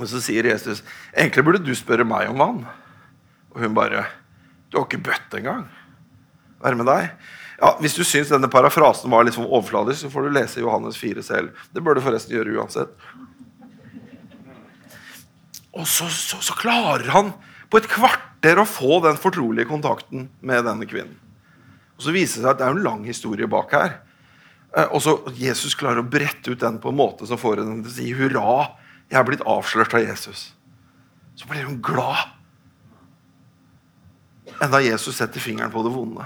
Og 0.00 0.08
så 0.08 0.22
sier 0.24 0.48
Jesus 0.48 0.80
egentlig 1.12 1.44
burde 1.44 1.64
du 1.64 1.74
spørre 1.76 2.06
meg 2.08 2.30
om 2.32 2.40
vann. 2.40 2.64
Og 3.52 3.60
hun 3.64 3.76
bare 3.76 4.06
Du 4.72 4.78
har 4.78 4.86
ikke 4.86 5.02
bøtt 5.04 5.34
engang. 5.36 5.66
Være 6.62 6.78
med 6.78 6.88
deg? 6.88 7.10
Ja, 7.60 7.74
Hvis 7.82 7.94
du 7.94 8.02
syns 8.06 8.30
denne 8.32 8.48
parafrasen 8.50 9.12
var 9.12 9.26
litt 9.26 9.36
overfladisk, 9.36 10.06
så 10.06 10.10
får 10.10 10.24
du 10.24 10.34
lese 10.34 10.62
Johannes 10.62 10.96
4 10.96 11.22
selv. 11.22 11.58
Det 11.70 11.82
bør 11.84 11.98
du 11.98 12.04
forresten 12.04 12.34
gjøre 12.34 12.56
uansett. 12.56 12.94
Og 15.72 15.84
så, 15.88 16.08
så, 16.08 16.40
så 16.40 16.56
klarer 16.56 17.12
han 17.12 17.34
på 17.72 17.80
et 17.80 17.88
kvarter 17.88 18.60
å 18.60 18.68
få 18.68 18.98
den 19.04 19.20
fortrolige 19.20 19.68
kontakten 19.70 20.26
med 20.40 20.66
denne 20.66 20.88
kvinnen. 20.88 21.14
Og 21.96 22.04
Så 22.08 22.16
viser 22.16 22.40
det 22.40 22.46
seg 22.46 22.50
at 22.50 22.60
det 22.60 22.66
er 22.66 22.74
en 22.74 22.84
lang 22.84 23.04
historie 23.06 23.48
bak 23.48 23.72
her. 23.76 23.98
Eh, 24.76 24.88
og 24.88 25.02
så 25.04 25.18
Jesus 25.36 25.76
klarer 25.78 26.02
å 26.02 26.08
brette 26.08 26.52
ut 26.52 26.60
den 26.60 26.80
på 26.82 26.92
en 26.92 26.98
måte 26.98 27.28
som 27.28 27.40
får 27.40 27.62
henne 27.62 27.84
til 27.84 27.92
å 27.92 27.96
si 27.96 28.08
hurra 28.16 28.44
jeg 29.12 29.20
er 29.20 29.26
blitt 29.28 29.44
avslørt 29.44 29.92
av 29.92 30.00
Jesus. 30.06 30.46
Så 31.36 31.48
blir 31.48 31.66
hun 31.68 31.82
glad. 31.84 32.30
Enda 34.62 34.80
Jesus 34.80 35.18
setter 35.20 35.42
fingeren 35.42 35.72
på 35.72 35.82
det 35.84 35.92
vonde. 35.92 36.24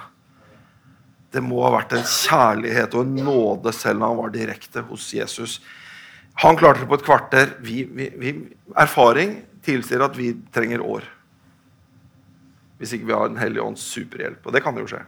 Det 1.35 1.43
må 1.43 1.65
ha 1.65 1.73
vært 1.75 1.97
en 1.97 2.07
kjærlighet 2.07 2.95
og 2.95 3.03
en 3.03 3.19
nåde 3.27 3.73
selv 3.75 4.01
når 4.01 4.13
han 4.13 4.21
var 4.21 4.33
direkte 4.37 4.85
hos 4.87 5.09
Jesus. 5.17 5.59
Han 6.45 6.59
klarte 6.59 6.85
det 6.85 6.91
på 6.93 7.01
et 7.01 7.05
kvarter. 7.09 7.57
Vi, 7.65 7.83
vi, 7.91 8.09
vi, 8.23 8.35
erfaring 8.79 9.41
tilsier 9.67 10.07
at 10.07 10.15
vi 10.15 10.31
trenger 10.55 10.85
år. 10.85 11.11
Hvis 12.79 12.95
ikke 12.95 13.11
vi 13.11 13.17
har 13.17 13.33
Den 13.33 13.41
hellige 13.41 13.67
ånds 13.67 13.83
superhjelp. 13.83 14.47
Og 14.47 14.55
det 14.55 14.63
kan 14.63 14.79
jo 14.79 14.87
skje. 14.87 15.03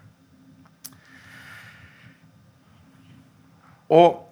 Og 3.95 4.28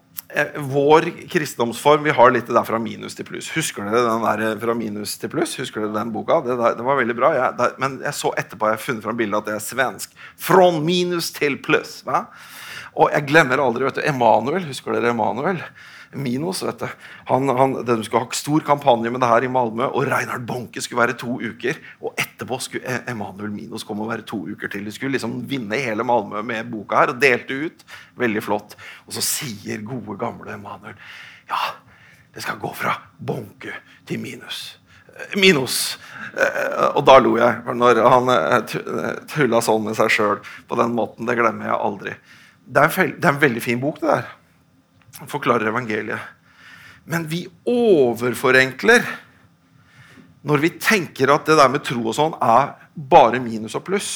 vår 0.57 1.29
kristendomsform 1.31 2.03
vi 2.03 2.11
har 2.11 2.31
litt 2.35 2.49
det 2.49 2.55
der 2.57 2.67
fra 2.67 2.79
minus 2.83 3.15
til 3.17 3.27
pluss. 3.29 3.49
Husker 3.55 3.87
dere 3.87 4.03
den 4.05 4.25
der 4.25 4.43
eh, 4.49 4.57
fra 4.61 4.75
minus 4.77 5.15
til 5.23 5.31
pluss? 5.33 5.55
Husker 5.61 5.85
dere 5.85 5.95
den 5.95 6.13
boka? 6.13 6.41
Det, 6.45 6.57
det 6.79 6.87
var 6.87 6.99
veldig 6.99 7.17
bra. 7.17 7.31
Jeg, 7.37 7.57
der, 7.61 7.77
men 7.83 8.01
jeg 8.05 8.19
så 8.19 8.33
etterpå 8.37 8.69
jeg 8.69 8.79
har 8.79 8.83
funnet 8.83 9.07
fram 9.07 9.21
bildet 9.21 9.39
at 9.39 9.49
det 9.49 9.55
er 9.57 9.65
svensk. 9.65 10.17
Från 10.49 10.83
minus 10.85 11.31
til 11.37 11.61
pluss. 11.63 12.01
Og 12.97 13.13
jeg 13.15 13.29
glemmer 13.31 13.63
aldri 13.63 13.87
vet 13.87 14.01
du, 14.01 14.05
Emanuel. 14.09 14.67
Husker 14.69 14.97
dere 14.97 15.15
Emanuel? 15.15 15.63
Minos. 16.17 16.63
vet 16.67 16.81
du. 16.83 16.87
Han, 17.31 17.49
han, 17.59 17.77
de 17.87 17.97
skulle 18.05 18.25
ha 18.25 18.37
stor 18.37 18.65
kampanje 18.67 19.13
med 19.13 19.23
det 19.23 19.31
her 19.31 19.47
i 19.47 19.51
Malmö, 19.53 19.89
og 19.91 20.09
Reinhard 20.09 20.47
Bonke 20.49 20.83
skulle 20.83 21.05
være 21.05 21.19
to 21.21 21.39
uker. 21.41 21.79
Og 22.03 22.17
etterpå 22.19 22.59
skulle 22.63 22.89
e- 22.89 23.05
Emanuel 23.13 23.53
Minos 23.55 23.87
komme 23.87 24.07
og 24.07 24.13
være 24.15 24.27
to 24.29 24.43
uker 24.49 24.73
til. 24.73 24.87
De 24.87 24.95
skulle 24.95 25.17
liksom 25.17 25.39
vinne 25.51 25.81
hele 25.83 26.07
Malmö 26.07 26.43
med 26.47 26.71
boka 26.73 27.03
her 27.05 27.15
og 27.15 27.21
delte 27.23 27.61
ut. 27.67 27.87
Veldig 28.19 28.45
flott. 28.45 28.77
Og 29.07 29.17
så 29.17 29.25
sier 29.25 29.85
gode, 29.87 30.19
gamle 30.21 30.57
Emanuel 30.57 30.97
ja, 31.47 31.59
det 32.35 32.43
skal 32.43 32.59
gå 32.59 32.73
fra 32.75 32.97
Bonke 33.19 33.75
til 34.07 34.21
Minus. 34.21 34.79
Eh, 35.07 35.37
Minos. 35.41 35.99
Eh, 36.35 36.89
og 36.89 37.05
da 37.07 37.19
lo 37.23 37.37
jeg, 37.39 37.63
når 37.79 38.03
han 38.03 38.33
eh, 38.35 38.75
tulla 39.31 39.63
sånn 39.65 39.87
med 39.87 39.99
seg 39.99 40.11
sjøl 40.13 40.41
på 40.69 40.79
den 40.81 40.97
måten. 40.97 41.29
Det 41.29 41.39
glemmer 41.39 41.71
jeg 41.71 41.79
aldri. 41.79 42.17
Det 42.67 42.83
er, 42.83 42.99
en, 43.05 43.15
det 43.15 43.31
er 43.31 43.37
en 43.37 43.45
veldig 43.47 43.63
fin 43.63 43.81
bok, 43.81 44.03
det 44.03 44.11
der 44.11 44.35
forklarer 45.25 45.71
evangeliet. 45.71 46.21
Men 47.07 47.27
vi 47.31 47.47
overforenkler 47.71 49.05
når 50.47 50.63
vi 50.63 50.71
tenker 50.79 51.31
at 51.35 51.49
det 51.49 51.57
der 51.59 51.71
med 51.73 51.83
tro 51.87 52.05
og 52.07 52.15
sånn 52.15 52.35
er 52.43 52.77
bare 52.95 53.41
minus 53.43 53.75
og 53.79 53.83
pluss. 53.87 54.11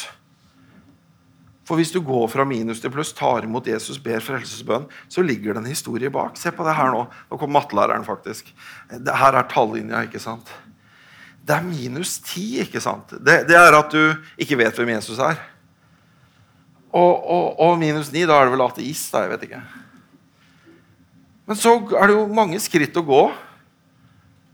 For 1.67 1.79
hvis 1.79 1.91
du 1.95 2.01
går 2.03 2.29
fra 2.31 2.45
minus 2.47 2.81
til 2.83 2.91
pluss, 2.95 3.13
tar 3.15 3.47
imot 3.47 3.67
Jesus, 3.71 3.99
ber 4.03 4.23
frelsesbønn, 4.23 4.89
så 5.11 5.23
ligger 5.23 5.55
det 5.55 5.63
en 5.63 5.71
historie 5.71 6.11
bak. 6.11 6.39
Se 6.39 6.51
på 6.55 6.67
det 6.67 6.75
her 6.75 6.91
nå. 6.95 7.05
Nå 7.31 7.39
kom 7.39 7.53
mattelæreren, 7.55 8.07
faktisk. 8.07 8.51
Det 8.91 9.19
her 9.21 9.39
er 9.39 9.47
tallinja, 9.51 10.03
ikke 10.07 10.23
sant? 10.23 10.51
Det 11.47 11.57
er 11.57 11.67
minus 11.67 12.17
ti, 12.27 12.61
ikke 12.63 12.83
sant? 12.83 13.15
Det, 13.19 13.45
det, 13.51 13.59
er 13.59 13.79
at 13.79 13.95
du 13.95 14.03
ikke 14.43 14.59
vet 14.59 14.79
hvem 14.79 14.95
Jesus 14.97 15.19
er. 15.23 15.39
Og, 16.91 17.15
og, 17.23 17.47
og 17.63 17.79
minus 17.79 18.11
ni, 18.15 18.27
da 18.27 18.39
er 18.39 18.51
det 18.51 18.55
vel 18.55 18.67
ateist, 18.67 19.13
da. 19.15 19.23
Jeg 19.27 19.35
vet 19.37 19.47
ikke. 19.47 19.63
Men 21.51 21.59
så 21.59 21.73
er 21.99 22.07
det 22.07 22.15
jo 22.15 22.27
mange 22.31 22.61
skritt 22.63 22.95
å 22.95 23.03
gå. 23.03 23.23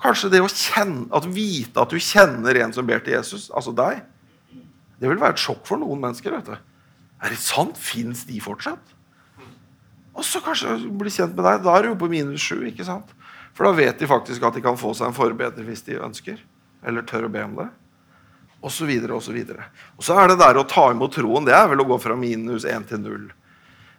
Kanskje 0.00 0.30
det 0.32 0.40
å 0.40 0.48
kjenne, 0.48 1.04
at 1.12 1.26
vite 1.28 1.82
at 1.82 1.92
du 1.92 2.00
kjenner 2.00 2.56
en 2.62 2.72
som 2.72 2.88
ber 2.88 3.02
til 3.04 3.18
Jesus, 3.18 3.50
altså 3.52 3.74
deg, 3.76 4.00
det 4.96 5.10
vil 5.10 5.20
være 5.20 5.36
et 5.36 5.42
sjokk 5.42 5.66
for 5.68 5.80
noen 5.80 6.00
mennesker. 6.00 6.32
vet 6.32 6.48
du. 6.48 6.56
Er 7.20 7.32
det 7.32 7.40
sant? 7.42 7.76
Fins 7.76 8.24
de 8.24 8.40
fortsatt? 8.40 8.96
Og 10.16 10.24
så 10.24 10.40
kanskje 10.40 10.78
bli 10.96 11.12
kjent 11.12 11.36
med 11.36 11.44
deg. 11.44 11.62
Da 11.66 11.76
er 11.76 11.84
du 11.84 11.90
jo 11.90 12.00
på 12.00 12.08
minus 12.08 12.40
sju. 12.40 12.62
ikke 12.64 12.88
sant? 12.88 13.12
For 13.52 13.68
da 13.68 13.76
vet 13.76 14.00
de 14.00 14.08
faktisk 14.08 14.48
at 14.48 14.56
de 14.56 14.64
kan 14.64 14.80
få 14.80 14.94
seg 14.96 15.10
en 15.10 15.16
forbedrer 15.16 15.68
hvis 15.68 15.84
de 15.84 16.00
ønsker. 16.00 16.40
Eller 16.80 17.04
tør 17.04 17.28
å 17.28 17.32
be 17.32 17.44
om 17.44 17.58
det. 17.60 17.68
Og 18.64 18.72
så 18.72 18.88
videre 18.88 19.16
og 19.16 19.24
så 19.24 19.36
videre. 19.36 19.68
Og 20.00 20.04
så 20.04 20.16
er 20.16 20.32
det 20.32 20.40
der 20.40 20.56
å 20.56 20.64
ta 20.68 20.88
imot 20.92 21.12
troen. 21.12 21.44
Det 21.44 21.52
er 21.56 21.68
vel 21.68 21.84
å 21.84 21.88
gå 21.92 22.00
fra 22.00 22.16
minus 22.16 22.64
én 22.64 22.88
til 22.88 23.04
null. 23.04 23.28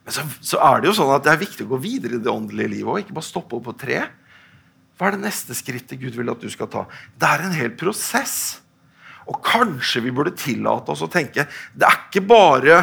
Men 0.07 0.15
så, 0.15 0.23
så, 0.39 0.57
er 0.63 0.79
det 0.79 0.87
jo 0.87 0.93
sånn 0.95 1.09
at 1.11 1.25
det 1.25 1.33
er 1.33 1.41
viktig 1.41 1.65
å 1.65 1.73
gå 1.73 1.81
videre 1.83 2.15
i 2.15 2.21
det 2.23 2.31
åndelige 2.31 2.71
livet 2.77 2.87
og 2.87 3.01
ikke 3.01 3.15
bare 3.17 3.27
stoppe 3.27 3.57
opp 3.57 3.65
på 3.67 3.73
tre. 3.75 3.97
Hva 4.95 5.09
er 5.09 5.17
det 5.17 5.25
neste 5.25 5.55
skrittet 5.57 5.99
Gud 5.99 6.15
vil 6.15 6.31
at 6.31 6.39
du 6.39 6.47
skal 6.47 6.69
ta? 6.71 6.85
Det 7.19 7.27
er 7.27 7.43
en 7.43 7.55
hel 7.57 7.73
prosess. 7.75 8.37
Og 9.27 9.41
kanskje 9.43 10.05
vi 10.05 10.13
burde 10.15 10.31
tillate 10.39 10.93
oss 10.93 11.03
å 11.03 11.09
tenke 11.11 11.43
det 11.75 11.83
er 11.83 11.97
ikke 12.05 12.23
bare 12.23 12.77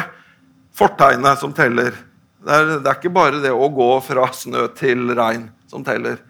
fortegnet 0.77 1.41
som 1.41 1.55
teller. 1.57 1.97
Det 2.45 2.59
er, 2.59 2.69
det 2.77 2.91
er 2.91 2.99
ikke 2.99 3.15
bare 3.17 3.41
det 3.41 3.55
å 3.57 3.71
gå 3.73 3.89
fra 4.05 4.27
snø 4.29 4.67
til 4.77 5.09
regn 5.17 5.49
som 5.65 5.81
teller. 5.87 6.21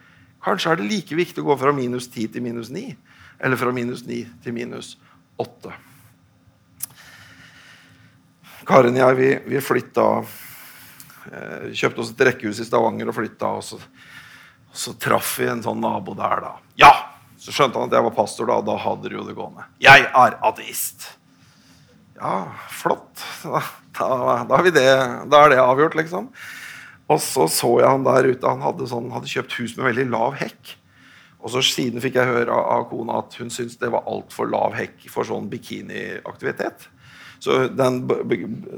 Kanskje 0.47 0.71
er 0.71 0.79
det 0.79 0.87
like 0.93 1.19
viktig 1.19 1.43
å 1.43 1.49
gå 1.49 1.59
fra 1.59 1.75
minus 1.75 2.07
10 2.07 2.31
til 2.37 2.47
minus 2.47 2.71
9. 2.71 2.85
Eller 3.43 3.59
fra 3.59 3.75
minus 3.75 4.07
9 4.07 4.23
til 4.47 4.55
minus 4.55 4.95
8. 5.43 5.75
Karen 8.65 8.95
og 8.95 9.03
jeg 9.03 9.19
vi, 9.19 9.31
vi 9.51 9.59
flytta 9.61 10.07
kjøpte 11.75 12.03
oss 12.03 12.13
et 12.13 12.23
rekkehus 12.29 12.61
i 12.61 12.67
Stavanger 12.67 13.09
og 13.11 13.17
flytta. 13.17 13.51
Og 13.57 13.65
så, 13.65 13.79
og 13.79 14.79
så 14.85 14.95
traff 15.01 15.35
vi 15.41 15.49
en 15.51 15.63
sånn 15.65 15.81
nabo 15.83 16.17
der, 16.17 16.43
da. 16.45 16.55
Ja! 16.81 16.93
Så 17.41 17.53
skjønte 17.53 17.77
han 17.77 17.91
at 17.91 17.97
jeg 17.97 18.05
var 18.07 18.15
pastor, 18.15 18.49
da. 18.49 18.61
Da 18.65 18.77
hadde 18.81 19.11
de 19.11 19.17
jo 19.19 19.25
det 19.27 19.35
gående. 19.37 19.67
Jeg 19.83 20.07
er 20.07 20.37
ateist. 20.47 21.09
Ja, 22.19 22.37
flott. 22.71 23.25
Da, 23.95 24.07
da, 24.09 24.41
da, 24.49 24.57
er 24.59 24.73
det, 24.75 24.89
da, 25.31 25.39
er 25.45 25.53
det 25.53 25.59
avgjort, 25.61 25.93
liksom. 25.95 26.25
Og 27.07 27.21
så 27.23 27.45
så 27.47 27.69
jeg 27.79 27.87
han 27.87 28.03
der 28.03 28.27
ute. 28.27 28.49
Han 28.49 28.63
hadde, 28.65 28.87
sånn, 28.91 29.11
hadde 29.13 29.29
kjøpt 29.31 29.55
hus 29.61 29.75
med 29.77 29.87
veldig 29.91 30.09
lav 30.11 30.35
hekk. 30.39 30.73
Og 31.45 31.53
så 31.53 31.61
Siden 31.63 32.01
fikk 32.01 32.17
jeg 32.17 32.27
høre 32.27 32.49
av, 32.49 32.65
av 32.73 32.85
kona 32.89 33.19
at 33.21 33.37
hun 33.39 33.51
syntes 33.53 33.77
det 33.79 33.91
var 33.93 34.07
altfor 34.09 34.49
lav 34.49 34.75
hekk 34.75 35.05
for 35.13 35.27
sånn 35.27 35.47
bikiniaktivitet. 35.51 36.89
Så 37.45 37.67
den, 37.69 37.99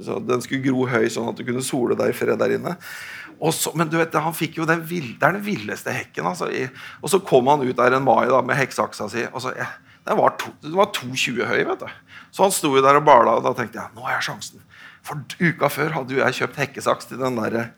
så 0.03 0.17
den, 0.19 0.41
skulle 0.43 0.65
gro 0.65 0.84
høy, 0.91 1.06
sånn 1.12 1.30
at 1.32 1.39
du 1.39 1.45
kunne 1.47 1.63
sole 1.63 1.95
deg 1.95 2.12
i 2.12 2.15
fred 2.15 2.36
der 2.41 2.58
inne. 2.58 2.73
Så, 3.53 3.71
men 3.77 3.88
du 3.88 3.95
vet, 3.99 4.15
han 4.19 4.36
fikk 4.36 4.58
jo 4.60 4.65
den, 4.67 4.82
vill, 4.89 5.13
den 5.21 5.38
villeste 5.45 5.93
hekken. 5.93 6.27
Altså, 6.27 6.49
og 6.99 7.12
så 7.13 7.21
kom 7.23 7.47
han 7.47 7.63
ut 7.63 7.77
der 7.77 7.95
en 7.95 8.03
mai 8.03 8.25
da, 8.27 8.41
med 8.43 8.60
hekksaksa 8.60 9.08
si. 9.13 9.23
og 9.32 9.43
så, 9.45 9.53
ja, 9.56 9.69
den 10.08 10.19
var, 10.19 10.36
to, 10.41 10.51
den 10.65 10.75
var 10.75 10.91
2,20 10.95 11.47
høy. 11.47 11.62
vet 11.69 11.86
du. 11.86 11.88
Så 12.36 12.43
han 12.43 12.56
sto 12.56 12.73
jo 12.75 12.84
der 12.84 12.99
og 12.99 13.08
bala, 13.08 13.38
og 13.38 13.45
da 13.45 13.53
tenkte 13.56 13.80
jeg 13.80 13.95
nå 13.95 14.03
har 14.08 14.17
jeg 14.17 14.27
sjansen. 14.32 14.65
For 15.08 15.23
uka 15.39 15.71
før 15.71 15.95
hadde 16.01 16.17
jo 16.17 16.23
jeg 16.25 16.39
kjøpt 16.41 16.60
hekkesaks 16.65 17.08
til 17.08 17.21
den 17.21 17.39
der 17.39 17.69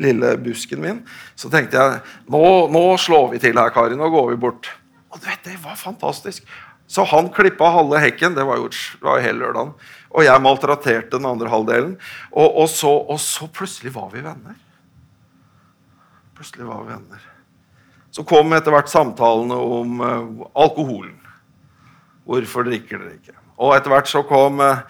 lille 0.00 0.34
busken 0.42 0.82
min. 0.82 1.02
Så 1.38 1.50
tenkte 1.52 1.78
jeg 1.78 2.02
nå, 2.32 2.42
nå 2.72 2.84
slår 3.00 3.30
vi 3.34 3.42
til 3.42 3.58
her, 3.58 3.70
Kari. 3.74 3.98
Nå 3.98 4.10
går 4.12 4.32
vi 4.32 4.40
bort. 4.48 4.70
Og 5.12 5.20
du 5.20 5.28
vet, 5.28 5.44
det 5.46 5.60
var 5.62 5.78
fantastisk. 5.78 6.46
Så 6.90 7.06
han 7.10 7.30
klippa 7.34 7.70
halve 7.74 7.98
hekken, 8.02 8.36
det 8.36 8.44
var 8.46 8.60
jo, 8.60 8.68
det 8.70 9.02
var 9.06 9.18
jo 9.18 9.26
hele 9.26 9.42
lørdagen. 9.42 9.72
Og 10.14 10.24
jeg 10.24 10.42
maltraterte 10.42 11.18
den 11.18 11.28
andre 11.28 11.50
halvdelen. 11.50 11.96
Og, 12.32 12.46
og, 12.46 12.68
så, 12.70 12.92
og, 12.92 13.18
så, 13.22 13.48
plutselig 13.52 13.94
var 13.94 14.10
vi 14.12 14.22
venner. 14.24 14.58
Plutselig 16.36 16.68
var 16.68 16.84
vi 16.84 16.94
venner. 16.94 17.26
Så 18.14 18.24
kom 18.28 18.54
etter 18.56 18.72
hvert 18.72 18.88
samtalene 18.88 19.56
om 19.56 20.00
uh, 20.00 20.46
alkoholen. 20.56 21.18
Hvorfor 22.26 22.66
drikker 22.66 23.02
dere 23.02 23.18
ikke? 23.18 23.36
Og 23.60 23.74
etter 23.76 23.92
hvert 23.92 24.08
så 24.10 24.24
kom 24.26 24.62
uh, 24.62 24.80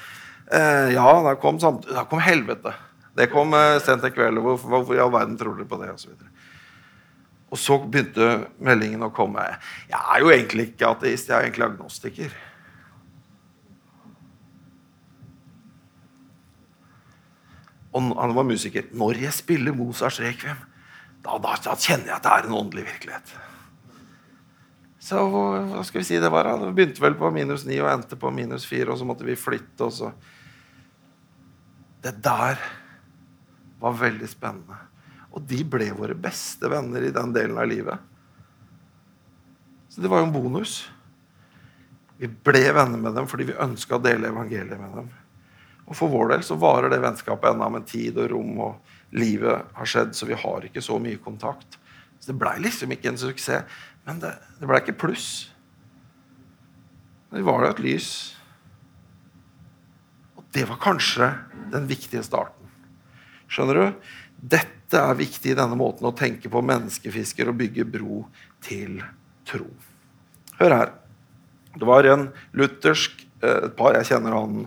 Ja, 0.47 1.09
da 1.25 1.35
kom, 1.41 1.59
kom, 1.59 2.23
helvete. 2.23 2.75
Det 3.19 3.31
kom 3.33 3.55
uh, 3.57 3.81
sent 3.83 4.05
en 4.07 4.15
kveld. 4.15 4.39
Hvorfor, 4.45 4.71
hvorfor 4.77 4.99
i 4.99 5.03
all 5.03 5.15
verden 5.15 5.39
tror 5.41 5.59
dere 5.59 5.69
på 5.69 5.81
det? 5.83 5.91
Og 5.97 6.01
så, 6.03 6.15
og 7.51 7.63
så 7.63 7.81
begynte 7.83 8.31
meldingen 8.63 9.07
å 9.07 9.15
komme. 9.15 9.43
Jeg 9.91 9.99
er 9.99 10.23
jo 10.23 10.31
egentlig 10.35 10.71
ikke 10.71 10.93
ateist, 10.93 11.31
jeg 11.31 11.37
er 11.37 11.49
egentlig 11.49 11.67
agnostiker. 11.67 12.39
Og 17.97 18.15
han 18.21 18.35
var 18.37 18.47
musiker. 18.47 18.89
Når 18.93 19.23
jeg 19.25 19.35
spiller 19.35 19.77
Mozarts 19.77 20.21
rekviem, 20.21 20.59
da, 21.25 21.39
da, 21.43 21.57
da, 21.65 21.75
kjenner 21.75 22.13
jeg 22.13 22.17
at 22.19 22.25
det 22.27 22.33
er 22.33 22.49
en 22.49 22.57
åndelig 22.61 22.87
virkelighet. 22.87 23.37
Så 25.07 25.23
hva 25.31 25.85
skal 25.87 26.03
vi 26.03 26.09
si 26.09 26.19
det 26.23 26.31
var? 26.35 26.51
Det 26.61 26.73
begynte 26.75 27.03
vel 27.03 27.17
på 27.19 27.31
minus 27.35 27.65
ni 27.67 27.79
og 27.81 27.91
endte 27.91 28.19
på 28.19 28.31
minus 28.35 28.67
fire, 28.69 28.91
og 28.93 29.01
så 29.01 29.07
måtte 29.09 29.27
vi 29.27 29.39
flytte. 29.39 29.87
og 29.87 29.95
så... 29.95 30.11
Det 32.03 32.13
der 32.23 32.61
var 33.81 33.97
veldig 33.99 34.29
spennende. 34.31 34.79
Og 35.35 35.45
de 35.47 35.63
ble 35.69 35.89
våre 35.97 36.15
beste 36.19 36.69
venner 36.71 37.05
i 37.07 37.15
den 37.15 37.33
delen 37.35 37.59
av 37.61 37.69
livet. 37.71 38.13
Så 39.91 40.03
det 40.05 40.11
var 40.13 40.23
jo 40.23 40.29
en 40.29 40.35
bonus. 40.35 40.79
Vi 42.17 42.29
ble 42.29 42.65
venner 42.73 43.01
med 43.01 43.15
dem 43.17 43.29
fordi 43.29 43.51
vi 43.51 43.61
ønska 43.61 43.99
å 43.99 44.03
dele 44.03 44.31
evangeliet 44.33 44.81
med 44.81 45.01
dem. 45.01 45.11
Og 45.87 45.95
For 45.95 46.11
vår 46.11 46.33
del 46.35 46.45
så 46.47 46.59
varer 46.59 46.91
det 46.91 47.03
vennskapet 47.03 47.53
ennå 47.53 47.69
med 47.77 47.87
tid 47.87 48.19
og 48.19 48.31
rom, 48.33 48.55
og 48.59 49.17
livet 49.17 49.69
har 49.77 49.91
skjedd, 49.91 50.15
så 50.19 50.27
vi 50.27 50.39
har 50.39 50.67
ikke 50.67 50.83
så 50.83 50.99
mye 51.03 51.21
kontakt. 51.23 51.79
Så 52.19 52.33
Det 52.33 52.39
blei 52.41 52.57
liksom 52.63 52.93
ikke 52.93 53.13
en 53.13 53.21
suksess, 53.21 53.83
men 54.07 54.19
det, 54.23 54.33
det 54.59 54.67
blei 54.67 54.81
ikke 54.83 54.99
pluss. 54.99 55.29
Det 57.31 57.43
var 57.47 57.65
jo 57.65 57.71
et 57.71 57.83
lys. 57.85 58.11
Og 60.39 60.45
det 60.55 60.67
var 60.69 60.83
kanskje 60.83 61.31
den 61.73 61.89
viktige 61.91 62.23
starten. 62.27 62.71
Skjønner 63.51 63.79
du? 63.79 64.13
Dette 64.37 65.01
er 65.01 65.19
viktig 65.19 65.53
i 65.53 65.59
denne 65.59 65.79
måten 65.79 66.07
å 66.07 66.15
tenke 66.17 66.51
på 66.51 66.63
menneskefisker 66.67 67.51
og 67.51 67.59
bygge 67.61 67.87
bro 67.91 68.25
til 68.65 69.01
tro. 69.47 69.67
Hør 70.59 70.75
her. 70.75 70.93
Det 71.77 71.87
var 71.87 72.09
en 72.09 72.29
luthersk 72.57 73.27
eh, 73.43 73.67
et 73.69 73.75
par, 73.77 73.99
jeg 73.99 74.09
kjenner 74.11 74.37
han 74.37 74.63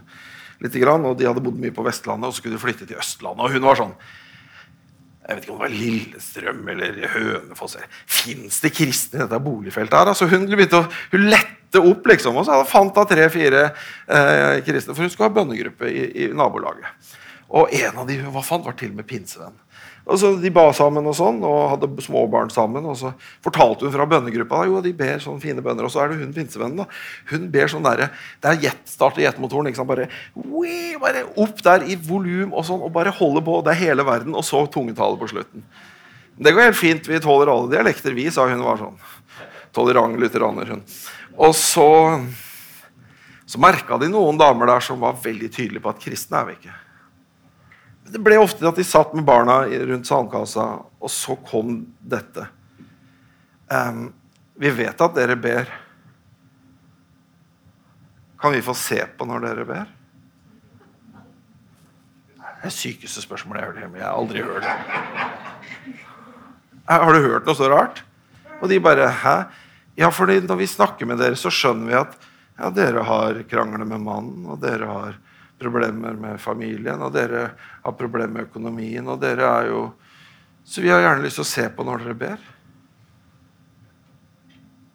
litt, 0.64 0.76
og 0.76 1.14
de 1.20 1.28
hadde 1.28 1.44
bodd 1.44 1.60
mye 1.60 1.76
på 1.76 1.86
Vestlandet 1.86 2.30
og 2.30 2.34
så 2.34 2.42
skulle 2.42 2.58
de 2.58 2.64
flytte 2.64 2.88
til 2.90 3.00
Østlandet. 3.00 3.46
Og 3.46 3.56
hun 3.56 3.70
var 3.70 3.80
sånn 3.80 3.96
jeg 5.30 5.38
vet 5.38 5.44
ikke 5.46 5.54
om 5.54 5.60
det 5.60 5.66
var 5.68 5.74
Lillestrøm 5.78 6.70
eller 6.74 6.96
Hønefoss. 7.14 7.76
Fins 8.10 8.56
det 8.64 8.72
kristne 8.74 9.20
i 9.20 9.22
dette 9.22 9.40
boligfeltet? 9.46 9.94
her? 9.94 10.10
Altså 10.10 10.26
hun 10.26 10.48
begynte 10.50 10.80
å 10.80 10.88
hun 11.12 11.28
lette 11.30 11.84
opp, 11.86 12.08
liksom, 12.10 12.40
og 12.42 12.48
så 12.48 12.58
fant 12.66 12.98
hun 12.98 13.10
tre-fire 13.12 13.68
eh, 13.68 14.56
kristne. 14.66 14.96
For 14.96 15.06
hun 15.06 15.12
skulle 15.14 15.30
ha 15.30 15.36
bønnegruppe 15.36 15.86
i, 15.86 16.08
i 16.24 16.30
nabolaget. 16.34 17.14
Og 17.54 17.70
en 17.78 18.02
av 18.02 18.10
de 18.10 18.18
hun 18.24 18.34
var 18.34 18.48
fant, 18.48 18.66
var 18.66 18.74
til 18.80 18.90
og 18.96 19.04
med 19.04 19.10
pinsevenn. 19.10 19.54
Og 20.10 20.18
så 20.18 20.32
De 20.42 20.50
ba 20.54 20.66
sammen 20.74 21.06
og 21.06 21.14
sånn, 21.18 21.38
og 21.46 21.76
hadde 21.76 21.90
småbarn 22.02 22.50
sammen. 22.54 22.86
og 22.90 22.98
Så 22.98 23.12
fortalte 23.46 23.86
hun 23.86 23.94
fra 23.94 24.08
bønnegruppa 24.10 24.64
jo, 24.66 24.82
de 24.82 24.94
ber 24.98 25.22
sånne 25.22 25.44
fine 25.44 25.62
bønner. 25.66 25.86
Og 25.86 25.94
så 25.94 26.04
er 26.04 26.12
det 26.12 26.20
hun 26.24 26.34
pinsevennen. 26.34 26.90
Hun 27.30 27.46
ber 27.54 27.70
sånn 27.70 27.86
der, 27.86 28.10
Det 28.42 28.50
er 28.50 28.64
jet, 28.70 28.82
starter 28.90 29.22
jetmotoren. 29.22 29.70
Liksom, 29.70 29.88
bare, 29.88 30.10
bare 31.00 31.24
opp 31.38 31.62
der 31.64 31.86
i 31.86 31.96
volum 31.96 32.54
og 32.54 32.66
sånn, 32.66 32.82
og 32.82 32.92
bare 32.96 33.14
holder 33.14 33.46
på. 33.46 33.62
Det 33.64 33.76
er 33.76 33.84
hele 33.86 34.06
verden. 34.08 34.36
Og 34.36 34.44
så 34.44 34.66
tungetale 34.72 35.20
på 35.20 35.30
slutten. 35.30 35.64
Det 36.40 36.54
går 36.56 36.70
helt 36.70 36.80
fint. 36.80 37.08
Vi 37.08 37.20
tåler 37.20 37.52
alle 37.52 37.70
dialekter, 37.70 38.16
vi, 38.16 38.30
sa 38.32 38.48
hun. 38.50 38.64
var 38.64 38.80
sånn. 38.80 39.00
Tolerant 39.76 40.18
lutheraner, 40.18 40.74
hun. 40.74 40.84
Og 41.38 41.54
så, 41.56 41.88
så 43.46 43.62
merka 43.62 44.00
de 44.00 44.10
noen 44.10 44.40
damer 44.40 44.74
der 44.74 44.84
som 44.84 45.00
var 45.04 45.20
veldig 45.22 45.52
tydelige 45.52 45.84
på 45.84 45.92
at 45.94 46.02
kristne 46.02 46.42
er 46.42 46.48
vi 46.50 46.58
ikke. 46.58 46.78
Det 48.10 48.22
ble 48.24 48.40
ofte 48.42 48.66
at 48.66 48.80
de 48.80 48.86
satt 48.88 49.14
med 49.14 49.26
barna 49.28 49.62
rundt 49.66 50.08
sandkassa, 50.10 50.66
og 51.00 51.12
så 51.14 51.36
kom 51.46 51.84
dette. 52.00 52.48
Um, 53.70 54.10
vi 54.60 54.72
vet 54.74 55.02
at 55.06 55.16
dere 55.16 55.38
ber. 55.40 55.70
Kan 58.40 58.56
vi 58.56 58.64
få 58.66 58.74
se 58.78 59.04
på 59.18 59.28
når 59.30 59.46
dere 59.46 59.68
ber? 59.68 59.96
Det 62.40 62.66
er 62.66 62.68
det 62.68 62.76
sykeste 62.76 63.22
spørsmålet 63.24 63.62
jeg 63.62 63.68
har 63.68 63.72
hørt 63.72 63.84
hjemme. 63.84 64.00
Jeg 64.02 64.08
har 64.08 64.18
aldri 64.20 64.44
hørt 64.44 64.66
det. 64.66 64.74
Har 66.90 67.14
du 67.14 67.22
hørt 67.24 67.46
noe 67.48 67.56
så 67.56 67.70
rart? 67.72 68.02
Og 68.60 68.68
de 68.72 68.82
bare 68.84 69.08
Hæ? 69.22 69.38
Ja, 70.00 70.10
for 70.16 70.28
når 70.28 70.56
vi 70.56 70.68
snakker 70.68 71.08
med 71.08 71.20
dere, 71.20 71.36
så 71.36 71.52
skjønner 71.52 71.88
vi 71.88 71.96
at 72.00 72.14
ja, 72.60 72.70
dere 72.72 73.04
har 73.04 73.42
krangler 73.52 73.88
med 73.88 74.00
mannen, 74.04 74.46
og 74.48 74.60
dere 74.64 74.88
har 74.88 75.18
problemer 75.60 76.18
med 76.20 76.40
familien, 76.42 77.02
og 77.04 77.14
dere 77.16 77.50
har 77.84 77.98
problemer 78.00 78.34
med 78.38 78.50
økonomien. 78.50 79.08
og 79.08 79.20
dere 79.22 79.50
er 79.60 79.72
jo... 79.74 79.82
Så 80.64 80.82
vi 80.82 80.92
har 80.92 81.02
gjerne 81.02 81.24
lyst 81.26 81.40
til 81.40 81.46
å 81.48 81.50
se 81.50 81.66
på 81.74 81.86
når 81.86 82.04
dere 82.04 82.20
ber. 82.20 82.48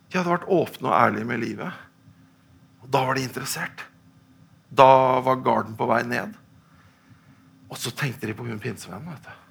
De 0.08 0.18
hadde 0.20 0.30
vært 0.30 0.50
åpne 0.54 0.90
og 0.90 0.94
ærlige 0.94 1.26
med 1.26 1.42
livet. 1.42 1.80
Og 2.84 2.90
da 2.94 3.02
var 3.06 3.18
de 3.18 3.24
interessert. 3.26 3.86
Da 4.70 5.20
var 5.26 5.42
garden 5.42 5.74
på 5.78 5.88
vei 5.90 6.04
ned. 6.06 6.36
Og 7.66 7.80
så 7.80 7.90
tenkte 7.90 8.30
de 8.30 8.36
på 8.38 8.46
hun 8.46 8.62
pinsevennen. 8.62 9.10
vet 9.10 9.26
du. 9.26 9.43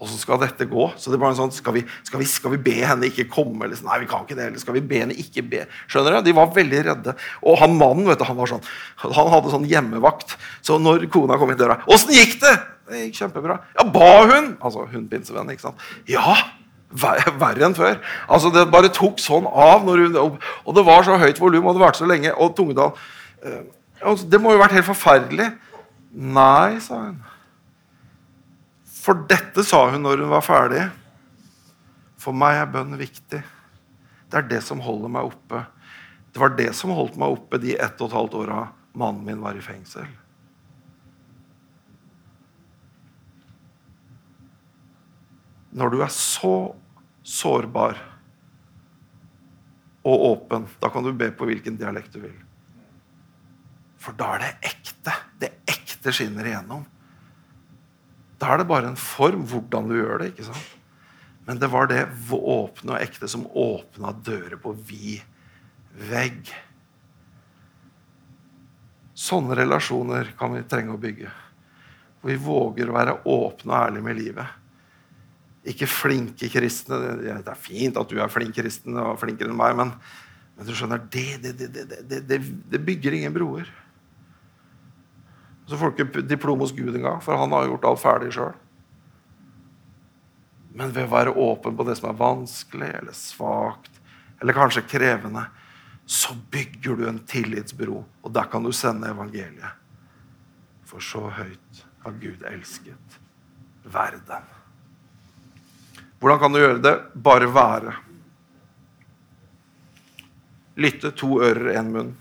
Og 0.00 0.08
så 0.08 0.16
skal 0.16 0.40
dette 0.40 0.64
gå. 0.64 0.86
Så 0.96 1.12
det 1.12 1.18
var 1.20 1.34
en 1.34 1.36
sånn, 1.36 1.52
skal 1.52 1.74
vi, 1.76 1.82
skal 2.08 2.22
vi, 2.22 2.26
skal 2.28 2.54
vi 2.54 2.60
be 2.70 2.76
henne 2.88 3.10
ikke 3.10 3.26
komme? 3.28 3.66
Eller, 3.66 3.80
nei, 3.84 3.98
vi 4.00 4.08
kan 4.08 4.24
ikke 4.24 4.38
det. 4.38 4.46
Eller 4.48 4.62
skal 4.62 4.76
vi 4.78 4.84
be 4.92 5.02
henne 5.02 5.16
ikke 5.20 5.44
be? 5.44 5.66
Skjønner 5.92 6.16
du? 6.16 6.30
De 6.30 6.36
var 6.38 6.54
veldig 6.56 6.84
redde. 6.86 7.14
Og 7.44 7.58
han 7.60 7.76
mannen 7.76 8.08
vet 8.08 8.22
du, 8.22 8.24
han 8.24 8.38
var 8.38 8.48
sånn, 8.48 8.64
han 9.02 9.32
hadde 9.34 9.52
sånn 9.52 9.68
hjemmevakt. 9.68 10.38
Så 10.64 10.80
når 10.80 11.04
kona 11.12 11.36
kom 11.40 11.52
inn 11.52 11.60
døra 11.60 11.82
'Åssen 11.84 12.14
gikk 12.16 12.40
det?' 12.40 12.56
'Det 12.88 13.02
gikk 13.04 13.20
kjempebra.' 13.20 13.60
'Ja, 13.76 13.84
ba 13.84 14.24
hun?' 14.24 14.56
Altså 14.60 14.88
hun 14.88 15.08
pinsevennen, 15.08 15.52
ikke 15.52 15.68
sant? 15.68 15.84
'Ja.' 16.08 16.56
Verre 16.90 17.62
enn 17.62 17.76
før. 17.76 18.00
Altså 18.26 18.50
Det 18.50 18.64
bare 18.70 18.88
tok 18.90 19.20
sånn 19.22 19.46
av. 19.46 19.84
Hun, 19.86 20.16
og 20.16 20.74
det 20.74 20.84
var 20.84 21.04
så 21.06 21.18
høyt 21.20 21.38
volum, 21.38 21.66
og 21.66 21.76
det 21.76 21.84
varte 21.84 22.02
så 22.02 22.08
lenge. 22.08 22.32
Og 22.34 22.56
Tungedal 22.56 22.96
øh, 23.44 23.62
altså, 24.02 24.26
Det 24.26 24.40
må 24.40 24.50
jo 24.50 24.58
ha 24.58 24.64
vært 24.64 24.80
helt 24.80 24.88
forferdelig. 24.88 25.52
Nei, 26.10 26.80
sa 26.82 27.04
hun. 27.04 27.20
For 29.00 29.24
dette 29.30 29.64
sa 29.64 29.86
hun 29.90 30.04
når 30.04 30.24
hun 30.24 30.32
var 30.32 30.44
ferdig. 30.44 30.84
For 32.20 32.36
meg 32.36 32.58
er 32.60 32.72
bønn 32.72 32.98
viktig. 33.00 33.40
Det 34.30 34.38
er 34.38 34.48
det 34.50 34.60
som 34.62 34.82
holder 34.84 35.12
meg 35.12 35.30
oppe. 35.32 35.64
Det 36.30 36.42
var 36.42 36.52
det 36.58 36.70
som 36.78 36.92
holdt 36.94 37.16
meg 37.18 37.32
oppe 37.32 37.58
de 37.62 37.74
ett 37.74 38.02
og 38.02 38.10
et 38.10 38.18
halvt 38.18 38.36
åra 38.42 38.58
mannen 38.92 39.24
min 39.26 39.40
var 39.42 39.56
i 39.56 39.64
fengsel. 39.64 40.06
Når 45.70 45.90
du 45.90 46.00
er 46.02 46.12
så 46.12 46.54
sårbar 47.22 47.98
og 50.00 50.24
åpen, 50.30 50.64
da 50.80 50.90
kan 50.90 51.04
du 51.06 51.12
be 51.14 51.28
på 51.30 51.46
hvilken 51.46 51.76
dialekt 51.78 52.14
du 52.14 52.22
vil. 52.24 52.38
For 54.00 54.16
da 54.18 54.34
er 54.36 54.46
det 54.46 54.72
ekte. 54.72 55.14
Det 55.40 55.52
ekte 55.68 56.12
skinner 56.14 56.46
igjennom. 56.46 56.86
Da 58.40 58.54
er 58.54 58.62
det 58.62 58.70
bare 58.70 58.88
en 58.88 58.98
form 58.98 59.44
hvordan 59.48 59.90
du 59.90 59.98
gjør 59.98 60.22
det. 60.22 60.32
ikke 60.32 60.48
sant? 60.48 60.76
Men 61.48 61.60
det 61.60 61.68
var 61.72 61.88
det 61.90 62.04
åpne 62.30 62.94
og 62.94 63.02
ekte 63.02 63.28
som 63.28 63.46
åpna 63.46 64.14
dører 64.24 64.56
på 64.60 64.72
vid 64.86 65.20
vegg. 66.10 66.48
Sånne 69.18 69.56
relasjoner 69.58 70.32
kan 70.38 70.54
vi 70.54 70.64
trenge 70.68 70.94
å 70.94 71.00
bygge. 71.00 71.32
Hvor 72.20 72.32
vi 72.32 72.40
våger 72.40 72.88
å 72.88 72.96
være 72.96 73.18
åpne 73.28 73.74
og 73.74 73.78
ærlige 73.80 74.06
med 74.06 74.18
livet. 74.20 74.56
Ikke 75.68 75.88
flinke 75.90 76.48
kristne. 76.52 77.00
Det 77.20 77.36
er 77.36 77.60
fint 77.60 77.98
at 78.00 78.08
du 78.08 78.20
er 78.20 78.32
flink 78.32 78.56
kristen 78.56 78.96
og 79.00 79.18
flinkere 79.20 79.52
enn 79.52 79.60
meg, 79.60 79.76
men, 79.76 79.92
men 80.56 80.68
du 80.68 80.72
skjønner, 80.76 81.02
det, 81.12 81.26
det, 81.44 81.68
det, 82.08 82.40
det 82.72 82.84
bygger 82.86 83.18
ingen 83.18 83.36
broer. 83.36 83.68
Så 85.70 85.78
får 85.78 85.90
du 85.90 86.02
ikke 86.02 86.22
diplom 86.26 86.58
hos 86.64 86.72
Gud 86.74 86.96
engang, 86.96 87.20
for 87.22 87.38
han 87.38 87.52
har 87.54 87.68
gjort 87.68 87.84
alt 87.86 88.00
ferdig 88.02 88.32
sjøl. 88.34 88.56
Men 90.74 90.90
ved 90.90 91.06
å 91.06 91.12
være 91.12 91.34
åpen 91.38 91.76
på 91.78 91.86
det 91.86 91.94
som 92.00 92.08
er 92.10 92.18
vanskelig 92.18 92.88
eller 92.98 93.14
svakt, 93.14 94.00
eller 94.42 94.56
kanskje 94.56 94.82
krevende, 94.90 95.44
så 96.10 96.34
bygger 96.50 96.98
du 96.98 97.04
en 97.06 97.22
tillitsbro, 97.22 98.02
og 98.02 98.34
der 98.34 98.50
kan 98.50 98.66
du 98.66 98.72
sende 98.74 99.12
evangeliet. 99.14 99.78
For 100.90 100.98
så 100.98 101.28
høyt 101.38 101.84
har 102.02 102.18
Gud 102.18 102.42
elsket 102.50 103.20
verden. 103.86 104.50
Hvordan 106.18 106.42
kan 106.42 106.52
du 106.52 106.58
gjøre 106.64 106.82
det? 106.82 106.96
Bare 107.14 107.46
være. 107.46 107.94
Lytte 110.82 111.14
to 111.14 111.38
ører, 111.46 111.76
én 111.78 111.94
munn. 111.94 112.14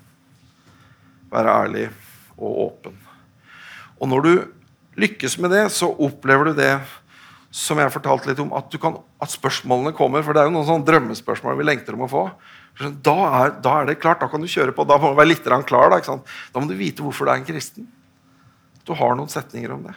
Være 1.33 1.62
ærlig 1.65 1.89
og 2.38 2.67
åpen. 2.69 3.09
Og 3.99 4.09
når 4.12 4.25
du 4.25 4.33
lykkes 4.99 5.38
med 5.43 5.53
det, 5.55 5.67
så 5.75 5.91
opplever 5.91 6.49
du 6.49 6.59
det 6.59 6.73
som 7.55 7.79
jeg 7.81 7.91
fortalte 7.93 8.29
litt 8.29 8.41
om, 8.43 8.51
at, 8.53 8.73
kan, 8.81 8.99
at 9.21 9.31
spørsmålene 9.33 9.95
kommer. 9.97 10.23
For 10.25 10.35
det 10.35 10.43
er 10.43 10.49
jo 10.49 10.55
noen 10.55 10.67
sånne 10.67 10.88
drømmespørsmål 10.88 11.57
vi 11.59 11.67
lengter 11.67 11.97
om 11.97 12.05
å 12.05 12.12
få. 12.12 12.25
Da 12.79 13.15
er, 13.27 13.55
da 13.63 13.79
er, 13.79 13.89
det 13.89 13.99
klart, 13.99 14.21
da 14.21 14.29
kan 14.31 14.43
du 14.43 14.49
kjøre 14.49 14.75
på. 14.75 14.85
Da 14.88 14.99
må 15.01 15.12
du 15.12 15.17
være 15.19 15.33
litt 15.33 15.47
klar. 15.67 15.91
Da, 15.91 16.19
da 16.53 16.62
må 16.62 16.69
du 16.69 16.77
vite 16.79 17.03
hvorfor 17.03 17.27
du 17.27 17.33
er 17.33 17.41
en 17.41 17.47
kristen. 17.47 17.89
Du 18.88 18.93
har 18.97 19.17
noen 19.17 19.31
setninger 19.31 19.73
om 19.73 19.83
det. 19.89 19.95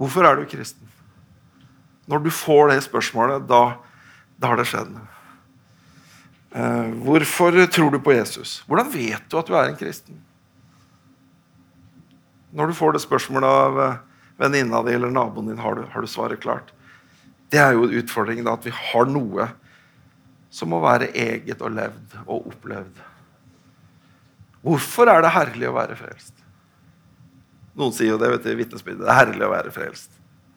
Hvorfor 0.00 0.28
er 0.28 0.38
du 0.38 0.46
kristen? 0.48 0.86
Når 2.06 2.22
du 2.22 2.30
får 2.30 2.70
det 2.70 2.80
spørsmålet, 2.86 3.46
da, 3.50 3.76
da 4.38 4.52
har 4.52 4.60
det 4.60 4.68
skjedd 4.70 4.92
noe. 4.94 5.12
Uh, 6.56 6.92
hvorfor 7.04 7.58
tror 7.68 7.90
du 7.92 7.98
på 8.00 8.14
Jesus? 8.14 8.60
Hvordan 8.68 8.88
vet 8.92 9.26
du 9.28 9.36
at 9.36 9.48
du 9.48 9.56
er 9.58 9.68
en 9.68 9.76
kristen? 9.76 10.22
Når 12.54 12.70
du 12.70 12.76
får 12.78 12.94
det 12.94 13.02
spørsmålet 13.02 13.48
av 13.48 13.78
uh, 13.80 13.98
venninna 14.40 14.82
di 14.86 14.94
eller 14.94 15.12
naboen 15.12 15.50
din, 15.50 15.60
har 15.60 15.78
du, 15.78 15.84
har 15.92 16.04
du, 16.04 16.10
svaret 16.10 16.42
klart? 16.42 16.72
Det 17.50 17.60
er 17.62 17.74
jo 17.76 17.88
utfordringen, 17.88 18.46
da, 18.46 18.56
at 18.56 18.66
vi 18.66 18.74
har 18.74 19.10
noe 19.10 19.48
som 20.50 20.70
må 20.72 20.80
være 20.82 21.10
eget 21.12 21.62
og 21.62 21.74
levd 21.76 22.16
og 22.24 22.50
opplevd. 22.52 23.02
Hvorfor 24.66 25.10
er 25.12 25.22
det 25.22 25.34
herlig 25.34 25.68
å 25.68 25.76
være 25.76 25.96
frelst? 25.98 26.34
Noen 27.76 27.92
sier 27.94 28.14
jo 28.14 28.20
det 28.20 28.30
vet 28.32 28.46
du, 28.46 28.54
vitnesbyrdet. 28.58 29.04
Det 29.04 29.12
er 29.12 29.20
herlig 29.20 29.44
å 29.46 29.52
være 29.52 29.72
frelst. 29.74 30.14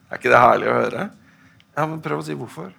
Er 0.08 0.18
ikke 0.18 0.32
det 0.32 0.40
herlig 0.40 0.70
å 0.70 0.78
høre? 0.78 1.08
Ja, 1.76 1.84
men 1.84 2.00
Prøv 2.02 2.22
å 2.22 2.24
si 2.26 2.34
hvorfor. 2.34 2.72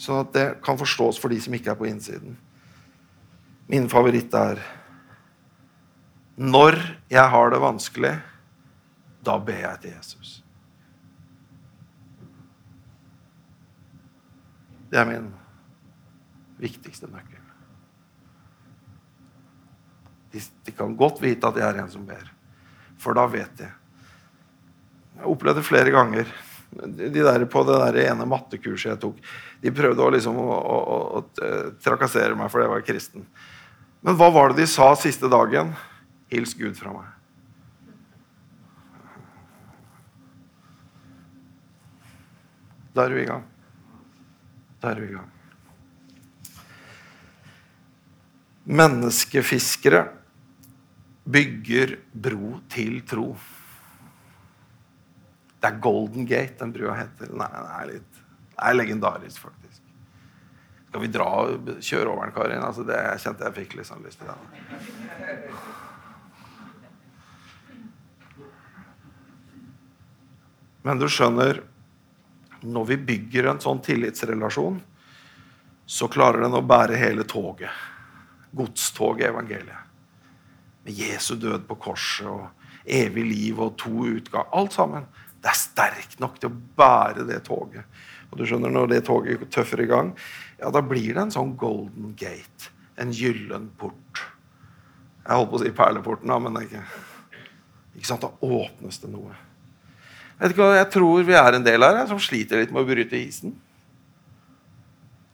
Sånn 0.00 0.22
at 0.22 0.30
det 0.32 0.46
kan 0.64 0.78
forstås 0.80 1.18
for 1.20 1.32
de 1.32 1.40
som 1.42 1.54
ikke 1.56 1.74
er 1.74 1.80
på 1.80 1.88
innsiden. 1.90 2.38
Min 3.70 3.90
favoritt 3.92 4.32
er 4.34 4.62
Når 6.40 6.78
jeg 7.12 7.26
har 7.28 7.50
det 7.52 7.60
vanskelig, 7.60 8.14
da 9.20 9.34
ber 9.44 9.58
jeg 9.60 9.80
til 9.82 9.92
Jesus. 9.92 10.30
Det 14.90 14.98
er 14.98 15.08
min 15.10 15.26
viktigste 16.60 17.10
nøkkel. 17.12 17.36
De, 20.30 20.40
de, 20.40 20.72
kan 20.72 20.94
godt 20.96 21.20
vite 21.20 21.48
at 21.50 21.58
jeg 21.58 21.66
er 21.66 21.82
en 21.82 21.92
som 21.92 22.06
ber, 22.08 22.24
for 23.02 23.18
da 23.18 23.26
vet 23.28 23.52
de. 23.60 23.68
Jeg 25.18 25.28
opplevde 25.28 25.66
flere 25.66 25.92
ganger 25.92 26.30
de 26.70 27.10
der 27.10 27.44
På 27.50 27.64
det 27.66 27.80
der 27.80 27.96
ene 28.04 28.24
mattekurset 28.30 28.92
jeg 28.92 29.00
tok, 29.02 29.16
de 29.60 29.72
prøvde 29.74 30.04
å, 30.04 30.10
liksom, 30.14 30.36
å, 30.38 30.54
å, 30.54 30.98
å, 31.18 31.22
trakassere 31.82 32.36
meg 32.38 32.46
fordi 32.52 32.68
jeg 32.68 32.72
var 32.76 32.84
kristen. 32.86 33.24
Men 34.06 34.14
hva 34.16 34.28
var 34.30 34.52
det 34.52 34.62
de 34.62 34.68
sa 34.70 34.92
siste 34.96 35.26
dagen? 35.28 35.74
Hils 36.30 36.54
Gud 36.58 36.78
fra 36.78 36.92
meg. 36.94 37.08
Da 42.94 43.04
er 43.04 43.14
du 43.14 43.20
i 43.20 43.26
gang. 43.28 43.44
Da 44.82 44.90
er 44.90 45.00
du 45.00 45.06
i 45.06 45.14
gang. 45.14 45.28
Menneskefiskere 48.70 50.04
bygger 51.30 51.96
bro 52.12 52.58
til 52.70 53.00
tro. 53.08 53.32
Det 55.60 55.68
er 55.68 55.82
Golden 55.82 56.26
Gate 56.26 56.56
den 56.62 56.72
brua 56.74 56.96
heter. 56.98 57.30
Nei, 57.36 57.50
den 57.52 57.70
er 57.74 57.88
litt 57.90 58.10
det 58.60 58.68
er 58.68 58.76
legendarisk, 58.76 59.40
faktisk. 59.40 59.82
Skal 60.90 61.00
vi 61.00 61.08
dra 61.14 61.28
og 61.46 61.68
kjøre 61.80 62.10
over 62.10 62.26
den, 62.26 62.34
Karin? 62.34 62.64
Altså, 62.66 62.84
det 62.84 62.98
kjente 63.22 63.46
jeg 63.46 63.56
fikk 63.56 63.76
liksom 63.78 64.02
lyst 64.04 64.20
til 64.20 64.28
det. 64.28 64.36
Men 70.82 71.00
du 71.00 71.08
skjønner 71.12 71.62
når 72.60 72.88
vi 72.92 72.96
bygger 73.10 73.50
en 73.50 73.60
sånn 73.62 73.80
tillitsrelasjon, 73.84 74.80
så 75.90 76.08
klarer 76.12 76.44
den 76.44 76.56
å 76.56 76.62
bære 76.64 76.98
hele 77.00 77.24
toget. 77.28 77.72
Godstoget 78.56 79.24
i 79.24 79.30
evangeliet. 79.30 79.88
Med 80.84 80.96
Jesu 80.96 81.34
død 81.40 81.66
på 81.68 81.76
korset 81.88 82.28
og 82.30 82.46
evig 82.84 83.24
liv 83.26 83.60
og 83.60 83.76
to 83.80 84.06
utgang. 84.08 84.46
Alt 84.56 84.76
sammen. 84.76 85.08
Det 85.40 85.50
er 85.50 85.58
sterkt 85.58 86.20
nok 86.20 86.38
til 86.40 86.50
å 86.50 86.60
bære 86.78 87.26
det 87.28 87.40
toget. 87.48 87.84
Og 88.30 88.38
du 88.38 88.46
skjønner, 88.46 88.70
Når 88.70 88.86
det 88.92 89.04
toget 89.08 89.50
tøffer 89.50 89.82
i 89.82 89.88
gang, 89.90 90.14
ja, 90.60 90.70
da 90.70 90.80
blir 90.80 91.14
det 91.14 91.22
en 91.22 91.34
sånn 91.34 91.56
golden 91.56 92.14
gate. 92.14 92.70
En 92.96 93.10
gyllen 93.10 93.70
port. 93.78 94.24
Jeg 95.24 95.36
holdt 95.36 95.50
på 95.50 95.58
å 95.58 95.62
si 95.64 95.72
perleporten, 95.74 96.28
da, 96.28 96.38
men 96.38 96.62
ikke, 96.62 96.84
ikke 97.96 98.06
sant? 98.06 98.22
Da 98.22 98.30
åpnes 98.46 99.00
det 99.02 99.10
noe. 99.10 99.34
Vet 100.40 100.54
ikke 100.54 100.64
hva, 100.64 100.78
Jeg 100.78 100.88
tror 100.94 101.26
vi 101.28 101.36
er 101.36 101.56
en 101.56 101.66
del 101.66 101.84
her 101.84 102.06
som 102.08 102.20
sliter 102.22 102.62
litt 102.62 102.72
med 102.72 102.82
å 102.82 102.88
bryte 102.88 103.18
isen. 103.18 103.52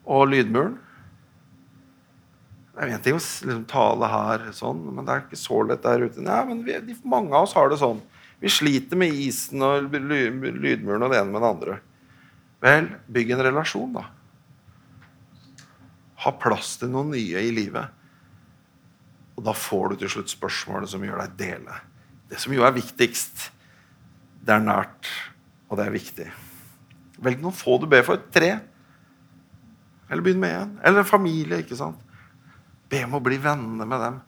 Og 0.07 0.27
lydmuren. 0.33 0.75
Det 2.75 2.85
er 2.85 2.93
én 2.93 3.05
ting 3.05 3.17
å 3.17 3.23
liksom, 3.23 3.63
tale 3.71 4.09
her, 4.13 4.51
sånn, 4.53 4.83
men 4.93 5.07
det 5.07 5.15
er 5.15 5.23
ikke 5.25 5.39
så 5.41 5.63
lett 5.65 5.85
der 5.87 6.03
ute. 6.05 6.21
Nei, 6.21 6.43
men 6.51 6.59
vi, 6.67 6.75
de, 6.91 6.97
Mange 7.09 7.33
av 7.33 7.47
oss 7.47 7.55
har 7.57 7.71
det 7.73 7.79
sånn. 7.81 8.03
Vi 8.43 8.53
sliter 8.53 8.99
med 9.01 9.15
isen 9.17 9.63
og 9.65 9.95
lydmuren 9.95 11.07
og 11.07 11.15
det 11.15 11.23
ene 11.23 11.33
med 11.33 11.41
det 11.41 11.49
andre. 11.55 11.79
Vel, 12.67 12.91
bygg 13.09 13.33
en 13.33 13.45
relasjon, 13.47 13.97
da. 13.97 14.05
Ha 16.27 16.35
plass 16.43 16.75
til 16.83 16.93
noe 16.93 17.07
nye 17.09 17.47
i 17.47 17.55
livet. 17.55 17.95
Og 19.37 19.45
da 19.47 19.55
får 19.57 19.93
du 19.93 20.03
til 20.03 20.13
slutt 20.17 20.33
spørsmålet 20.33 20.91
som 20.93 21.05
gjør 21.05 21.23
deg 21.23 21.37
dele. 21.41 21.81
Det 22.29 22.41
som 22.43 22.53
jo 22.53 22.65
er 22.67 22.77
viktigst, 22.77 23.51
det 24.47 24.55
er 24.55 24.63
nært, 24.63 25.09
og 25.67 25.81
det 25.81 25.87
er 25.87 25.95
viktig. 25.95 26.27
Velg 27.27 27.41
noen 27.43 27.57
få 27.57 27.81
du 27.83 27.89
ber 27.91 28.05
for. 28.07 28.21
Tre. 28.33 28.53
Eller 30.07 30.23
begynn 30.23 30.43
med 30.43 30.55
én. 30.55 30.77
Eller 30.87 31.03
en 31.03 31.09
familie. 31.09 31.63
ikke 31.65 31.79
sant? 31.79 31.99
Be 32.91 33.03
om 33.09 33.17
å 33.19 33.23
bli 33.25 33.41
venner 33.43 33.89
med 33.89 34.03
dem. 34.05 34.21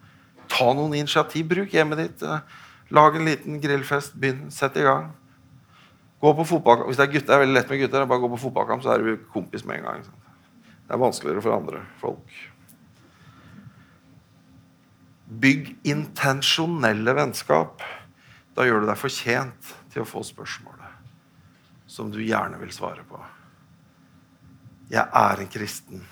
Ta 0.50 0.72
noen 0.74 0.96
initiativ. 0.98 1.46
Bruk 1.52 1.74
hjemmet 1.74 2.02
ditt. 2.02 2.26
Lag 2.90 3.16
en 3.16 3.28
liten 3.28 3.61
grillfest. 3.62 4.16
Begynn. 4.18 4.48
Sett 4.50 4.76
i 4.81 4.87
gang. 4.87 5.12
Gå 6.18 6.35
på 6.35 6.48
fotballkamp. 6.50 6.88
Hvis 6.90 6.98
det 6.98 7.07
er 7.07 7.12
gutter, 7.12 7.35
det 7.37 7.42
veldig 7.44 7.54
lett 7.54 7.70
med 7.70 7.83
gutter. 7.85 8.07
Bare 8.11 8.24
gå 8.24 8.33
på 8.33 8.42
fotballkamp, 8.48 8.83
så 8.83 8.96
er 8.96 9.04
du 9.04 9.26
kompis 9.31 9.62
med 9.68 9.78
en 9.78 9.90
gang. 9.90 10.07
Det 10.88 10.96
er 10.96 11.04
vanskeligere 11.04 11.44
for 11.44 11.54
andre 11.54 11.85
folk. 12.00 12.38
Bygg 15.28 15.76
intensjonelle 15.87 17.14
vennskap. 17.14 17.85
Da 18.57 18.66
gjør 18.66 18.83
du 18.83 18.88
deg 18.88 18.98
fortjent 18.98 19.74
til 19.98 20.06
å 20.06 20.08
få 20.08 20.22
spørsmålet 20.22 21.90
som 21.90 22.12
du 22.12 22.20
gjerne 22.22 22.61
vil 22.61 22.70
svare 22.70 23.02
på. 23.08 23.18
Jeg 24.92 25.02
er 25.02 25.42
en 25.42 25.50
kristen 25.50 26.04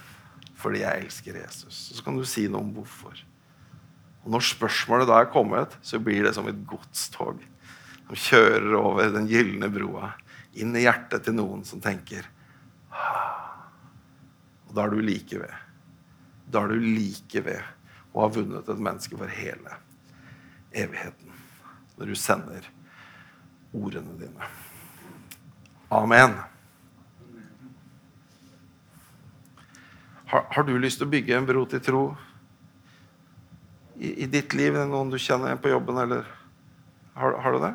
fordi 0.56 0.80
jeg 0.80 1.04
elsker 1.04 1.36
Jesus. 1.36 1.76
Så 1.94 2.02
kan 2.02 2.16
du 2.16 2.24
si 2.26 2.46
noe 2.48 2.64
om 2.64 2.72
hvorfor. 2.74 3.18
Og 4.24 4.32
Når 4.32 4.46
spørsmålet 4.48 5.06
da 5.06 5.20
er 5.20 5.28
kommet, 5.30 5.76
så 5.84 6.00
blir 6.02 6.24
det 6.26 6.32
som 6.34 6.48
et 6.50 6.64
godstog 6.66 7.44
som 8.06 8.18
kjører 8.18 8.74
over 8.80 9.12
den 9.14 9.28
gylne 9.30 9.68
broa 9.70 10.14
inn 10.56 10.74
i 10.74 10.86
hjertet 10.86 11.26
til 11.26 11.36
noen 11.36 11.62
som 11.68 11.82
tenker. 11.84 12.26
Og 14.66 14.72
da 14.74 14.86
er 14.86 14.96
du 14.96 15.04
like 15.04 15.38
ved. 15.38 15.54
Da 16.50 16.64
er 16.64 16.72
du 16.72 16.80
like 16.80 17.44
ved 17.46 17.62
å 18.16 18.24
ha 18.24 18.32
vunnet 18.32 18.72
et 18.72 18.82
menneske 18.88 19.20
for 19.20 19.30
hele 19.30 19.78
evigheten. 20.72 21.30
Når 22.00 22.10
du 22.10 22.18
sender 22.18 22.70
ordene 23.76 24.16
dine. 24.20 24.52
Amen. 25.88 26.34
Har, 30.26 30.46
har, 30.50 30.64
du 30.66 30.74
lyst 30.78 30.98
til 30.98 31.06
å 31.06 31.12
bygge 31.12 31.36
en 31.36 31.46
bro 31.46 31.62
til 31.70 31.82
tro 31.86 32.04
i, 33.94 34.24
i 34.24 34.26
ditt 34.26 34.56
liv? 34.58 34.74
Er 34.74 34.82
det 34.82 34.90
noen 34.90 35.12
du 35.12 35.18
kjenner 35.22 35.58
på 35.62 35.70
jobben, 35.70 36.00
eller 36.02 36.26
har, 37.14 37.36
har, 37.44 37.54
du 37.54 37.62
det? 37.62 37.74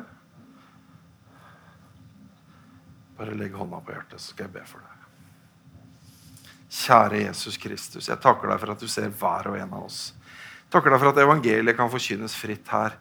Bare 3.16 3.38
legg 3.38 3.56
hånda 3.56 3.80
på 3.80 3.94
hjertet, 3.94 4.20
så 4.20 4.34
skal 4.34 4.50
jeg 4.50 4.56
be 4.58 4.66
for 4.68 4.84
deg. 4.84 4.88
Kjære 6.72 7.24
Jesus 7.24 7.56
Kristus, 7.60 8.08
jeg 8.08 8.20
takker 8.20 8.52
deg 8.52 8.60
for 8.60 8.74
at 8.74 8.84
du 8.84 8.88
ser 8.88 9.08
hver 9.08 9.48
og 9.48 9.56
en 9.56 9.72
av 9.72 9.88
oss. 9.88 10.02
Takker 10.72 10.92
deg 10.92 11.00
for 11.00 11.12
at 11.12 11.20
evangeliet 11.24 11.76
kan 11.76 11.90
forkynnes 11.92 12.36
fritt 12.36 12.68
her. 12.72 12.94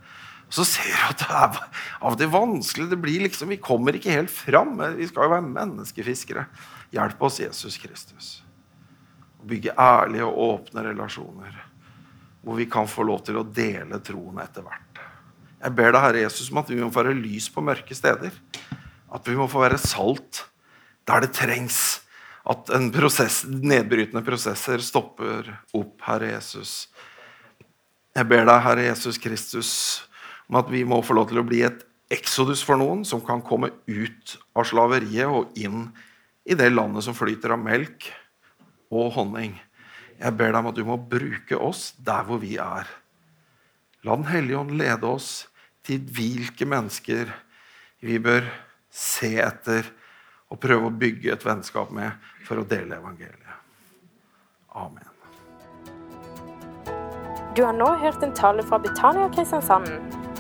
Og 0.52 0.58
så 0.60 0.66
ser 0.68 0.92
du 0.92 1.04
at 1.08 1.22
det 1.22 1.30
er 1.32 1.60
av 2.04 2.12
og 2.12 2.18
til 2.20 2.32
vanskelig. 2.34 2.90
det 2.92 3.00
blir 3.00 3.24
liksom, 3.24 3.50
Vi 3.50 3.62
kommer 3.64 3.96
ikke 3.96 4.12
helt 4.12 4.32
fram. 4.32 4.76
Vi 4.98 5.08
skal 5.08 5.24
jo 5.24 5.34
være 5.38 5.48
menneskefiskere. 5.48 6.46
Hjelp 6.92 7.24
oss, 7.24 7.40
Jesus 7.40 7.78
Kristus. 7.80 8.44
Å 9.40 9.48
bygge 9.48 9.78
ærlige 9.80 10.28
og 10.28 10.42
åpne 10.50 10.84
relasjoner 10.92 11.68
hvor 12.42 12.58
vi 12.58 12.66
kan 12.66 12.88
få 12.90 13.06
lov 13.06 13.22
til 13.26 13.38
å 13.38 13.46
dele 13.46 14.00
troen 14.02 14.40
etter 14.42 14.66
hvert. 14.66 15.02
Jeg 15.62 15.76
ber 15.78 15.92
deg, 15.94 16.02
Herre 16.02 16.24
Jesus, 16.24 16.50
om 16.50 16.60
at 16.62 16.72
vi 16.74 16.80
må 16.80 16.90
få 16.90 17.04
være 17.04 17.20
lys 17.20 17.48
på 17.54 17.62
mørke 17.64 17.96
steder. 17.96 18.34
At 19.14 19.28
vi 19.30 19.38
må 19.38 19.46
få 19.52 19.62
være 19.62 19.78
salt 19.82 20.48
der 21.08 21.26
det 21.26 21.36
trengs. 21.38 22.02
at 22.42 22.72
en 22.74 22.88
prosess, 22.90 23.44
nedbrytende 23.46 24.24
prosesser 24.26 24.82
stopper 24.82 25.46
opp, 25.78 26.00
Herre 26.02 26.32
Jesus. 26.32 26.88
Jeg 28.18 28.26
ber 28.26 28.48
deg, 28.50 28.64
Herre 28.66 28.86
Jesus 28.88 29.20
Kristus, 29.22 29.70
om 30.52 30.60
at 30.60 30.70
vi 30.72 30.84
må 30.84 31.00
få 31.00 31.16
lov 31.16 31.30
til 31.30 31.40
å 31.40 31.48
bli 31.48 31.64
et 31.64 31.86
eksodus 32.12 32.60
for 32.68 32.76
noen 32.80 33.06
som 33.08 33.24
kan 33.24 33.40
komme 33.40 33.72
ut 33.88 34.34
av 34.52 34.68
slaveriet 34.68 35.32
og 35.32 35.56
inn 35.56 35.86
i 36.44 36.58
det 36.60 36.68
landet 36.74 37.06
som 37.06 37.16
flyter 37.16 37.56
av 37.56 37.62
melk 37.64 38.10
og 38.92 39.14
honning. 39.16 39.56
Jeg 40.20 40.36
ber 40.36 40.52
deg 40.52 40.60
om 40.60 40.70
at 40.74 40.78
du 40.78 40.84
må 40.86 40.98
bruke 41.00 41.56
oss 41.56 41.94
der 42.04 42.28
hvor 42.28 42.42
vi 42.44 42.58
er. 42.60 42.90
La 44.04 44.18
Den 44.18 44.28
hellige 44.28 44.60
ånd 44.60 44.76
lede 44.76 45.08
oss 45.08 45.48
til 45.88 46.04
hvilke 46.04 46.68
mennesker 46.68 47.32
vi 48.04 48.20
bør 48.20 48.44
se 48.92 49.38
etter 49.40 49.88
og 50.52 50.60
prøve 50.60 50.90
å 50.90 50.98
bygge 51.00 51.32
et 51.32 51.46
vennskap 51.48 51.94
med 51.96 52.12
for 52.44 52.60
å 52.60 52.68
dele 52.68 53.00
evangeliet. 53.00 53.56
Amen. 54.76 55.08
Du 57.56 57.64
har 57.64 57.76
nå 57.76 57.88
hørt 58.04 58.24
en 58.24 58.36
tale 58.36 58.64
fra 58.68 58.80
Betania 58.80 59.32
Kristiansand. 59.32 60.21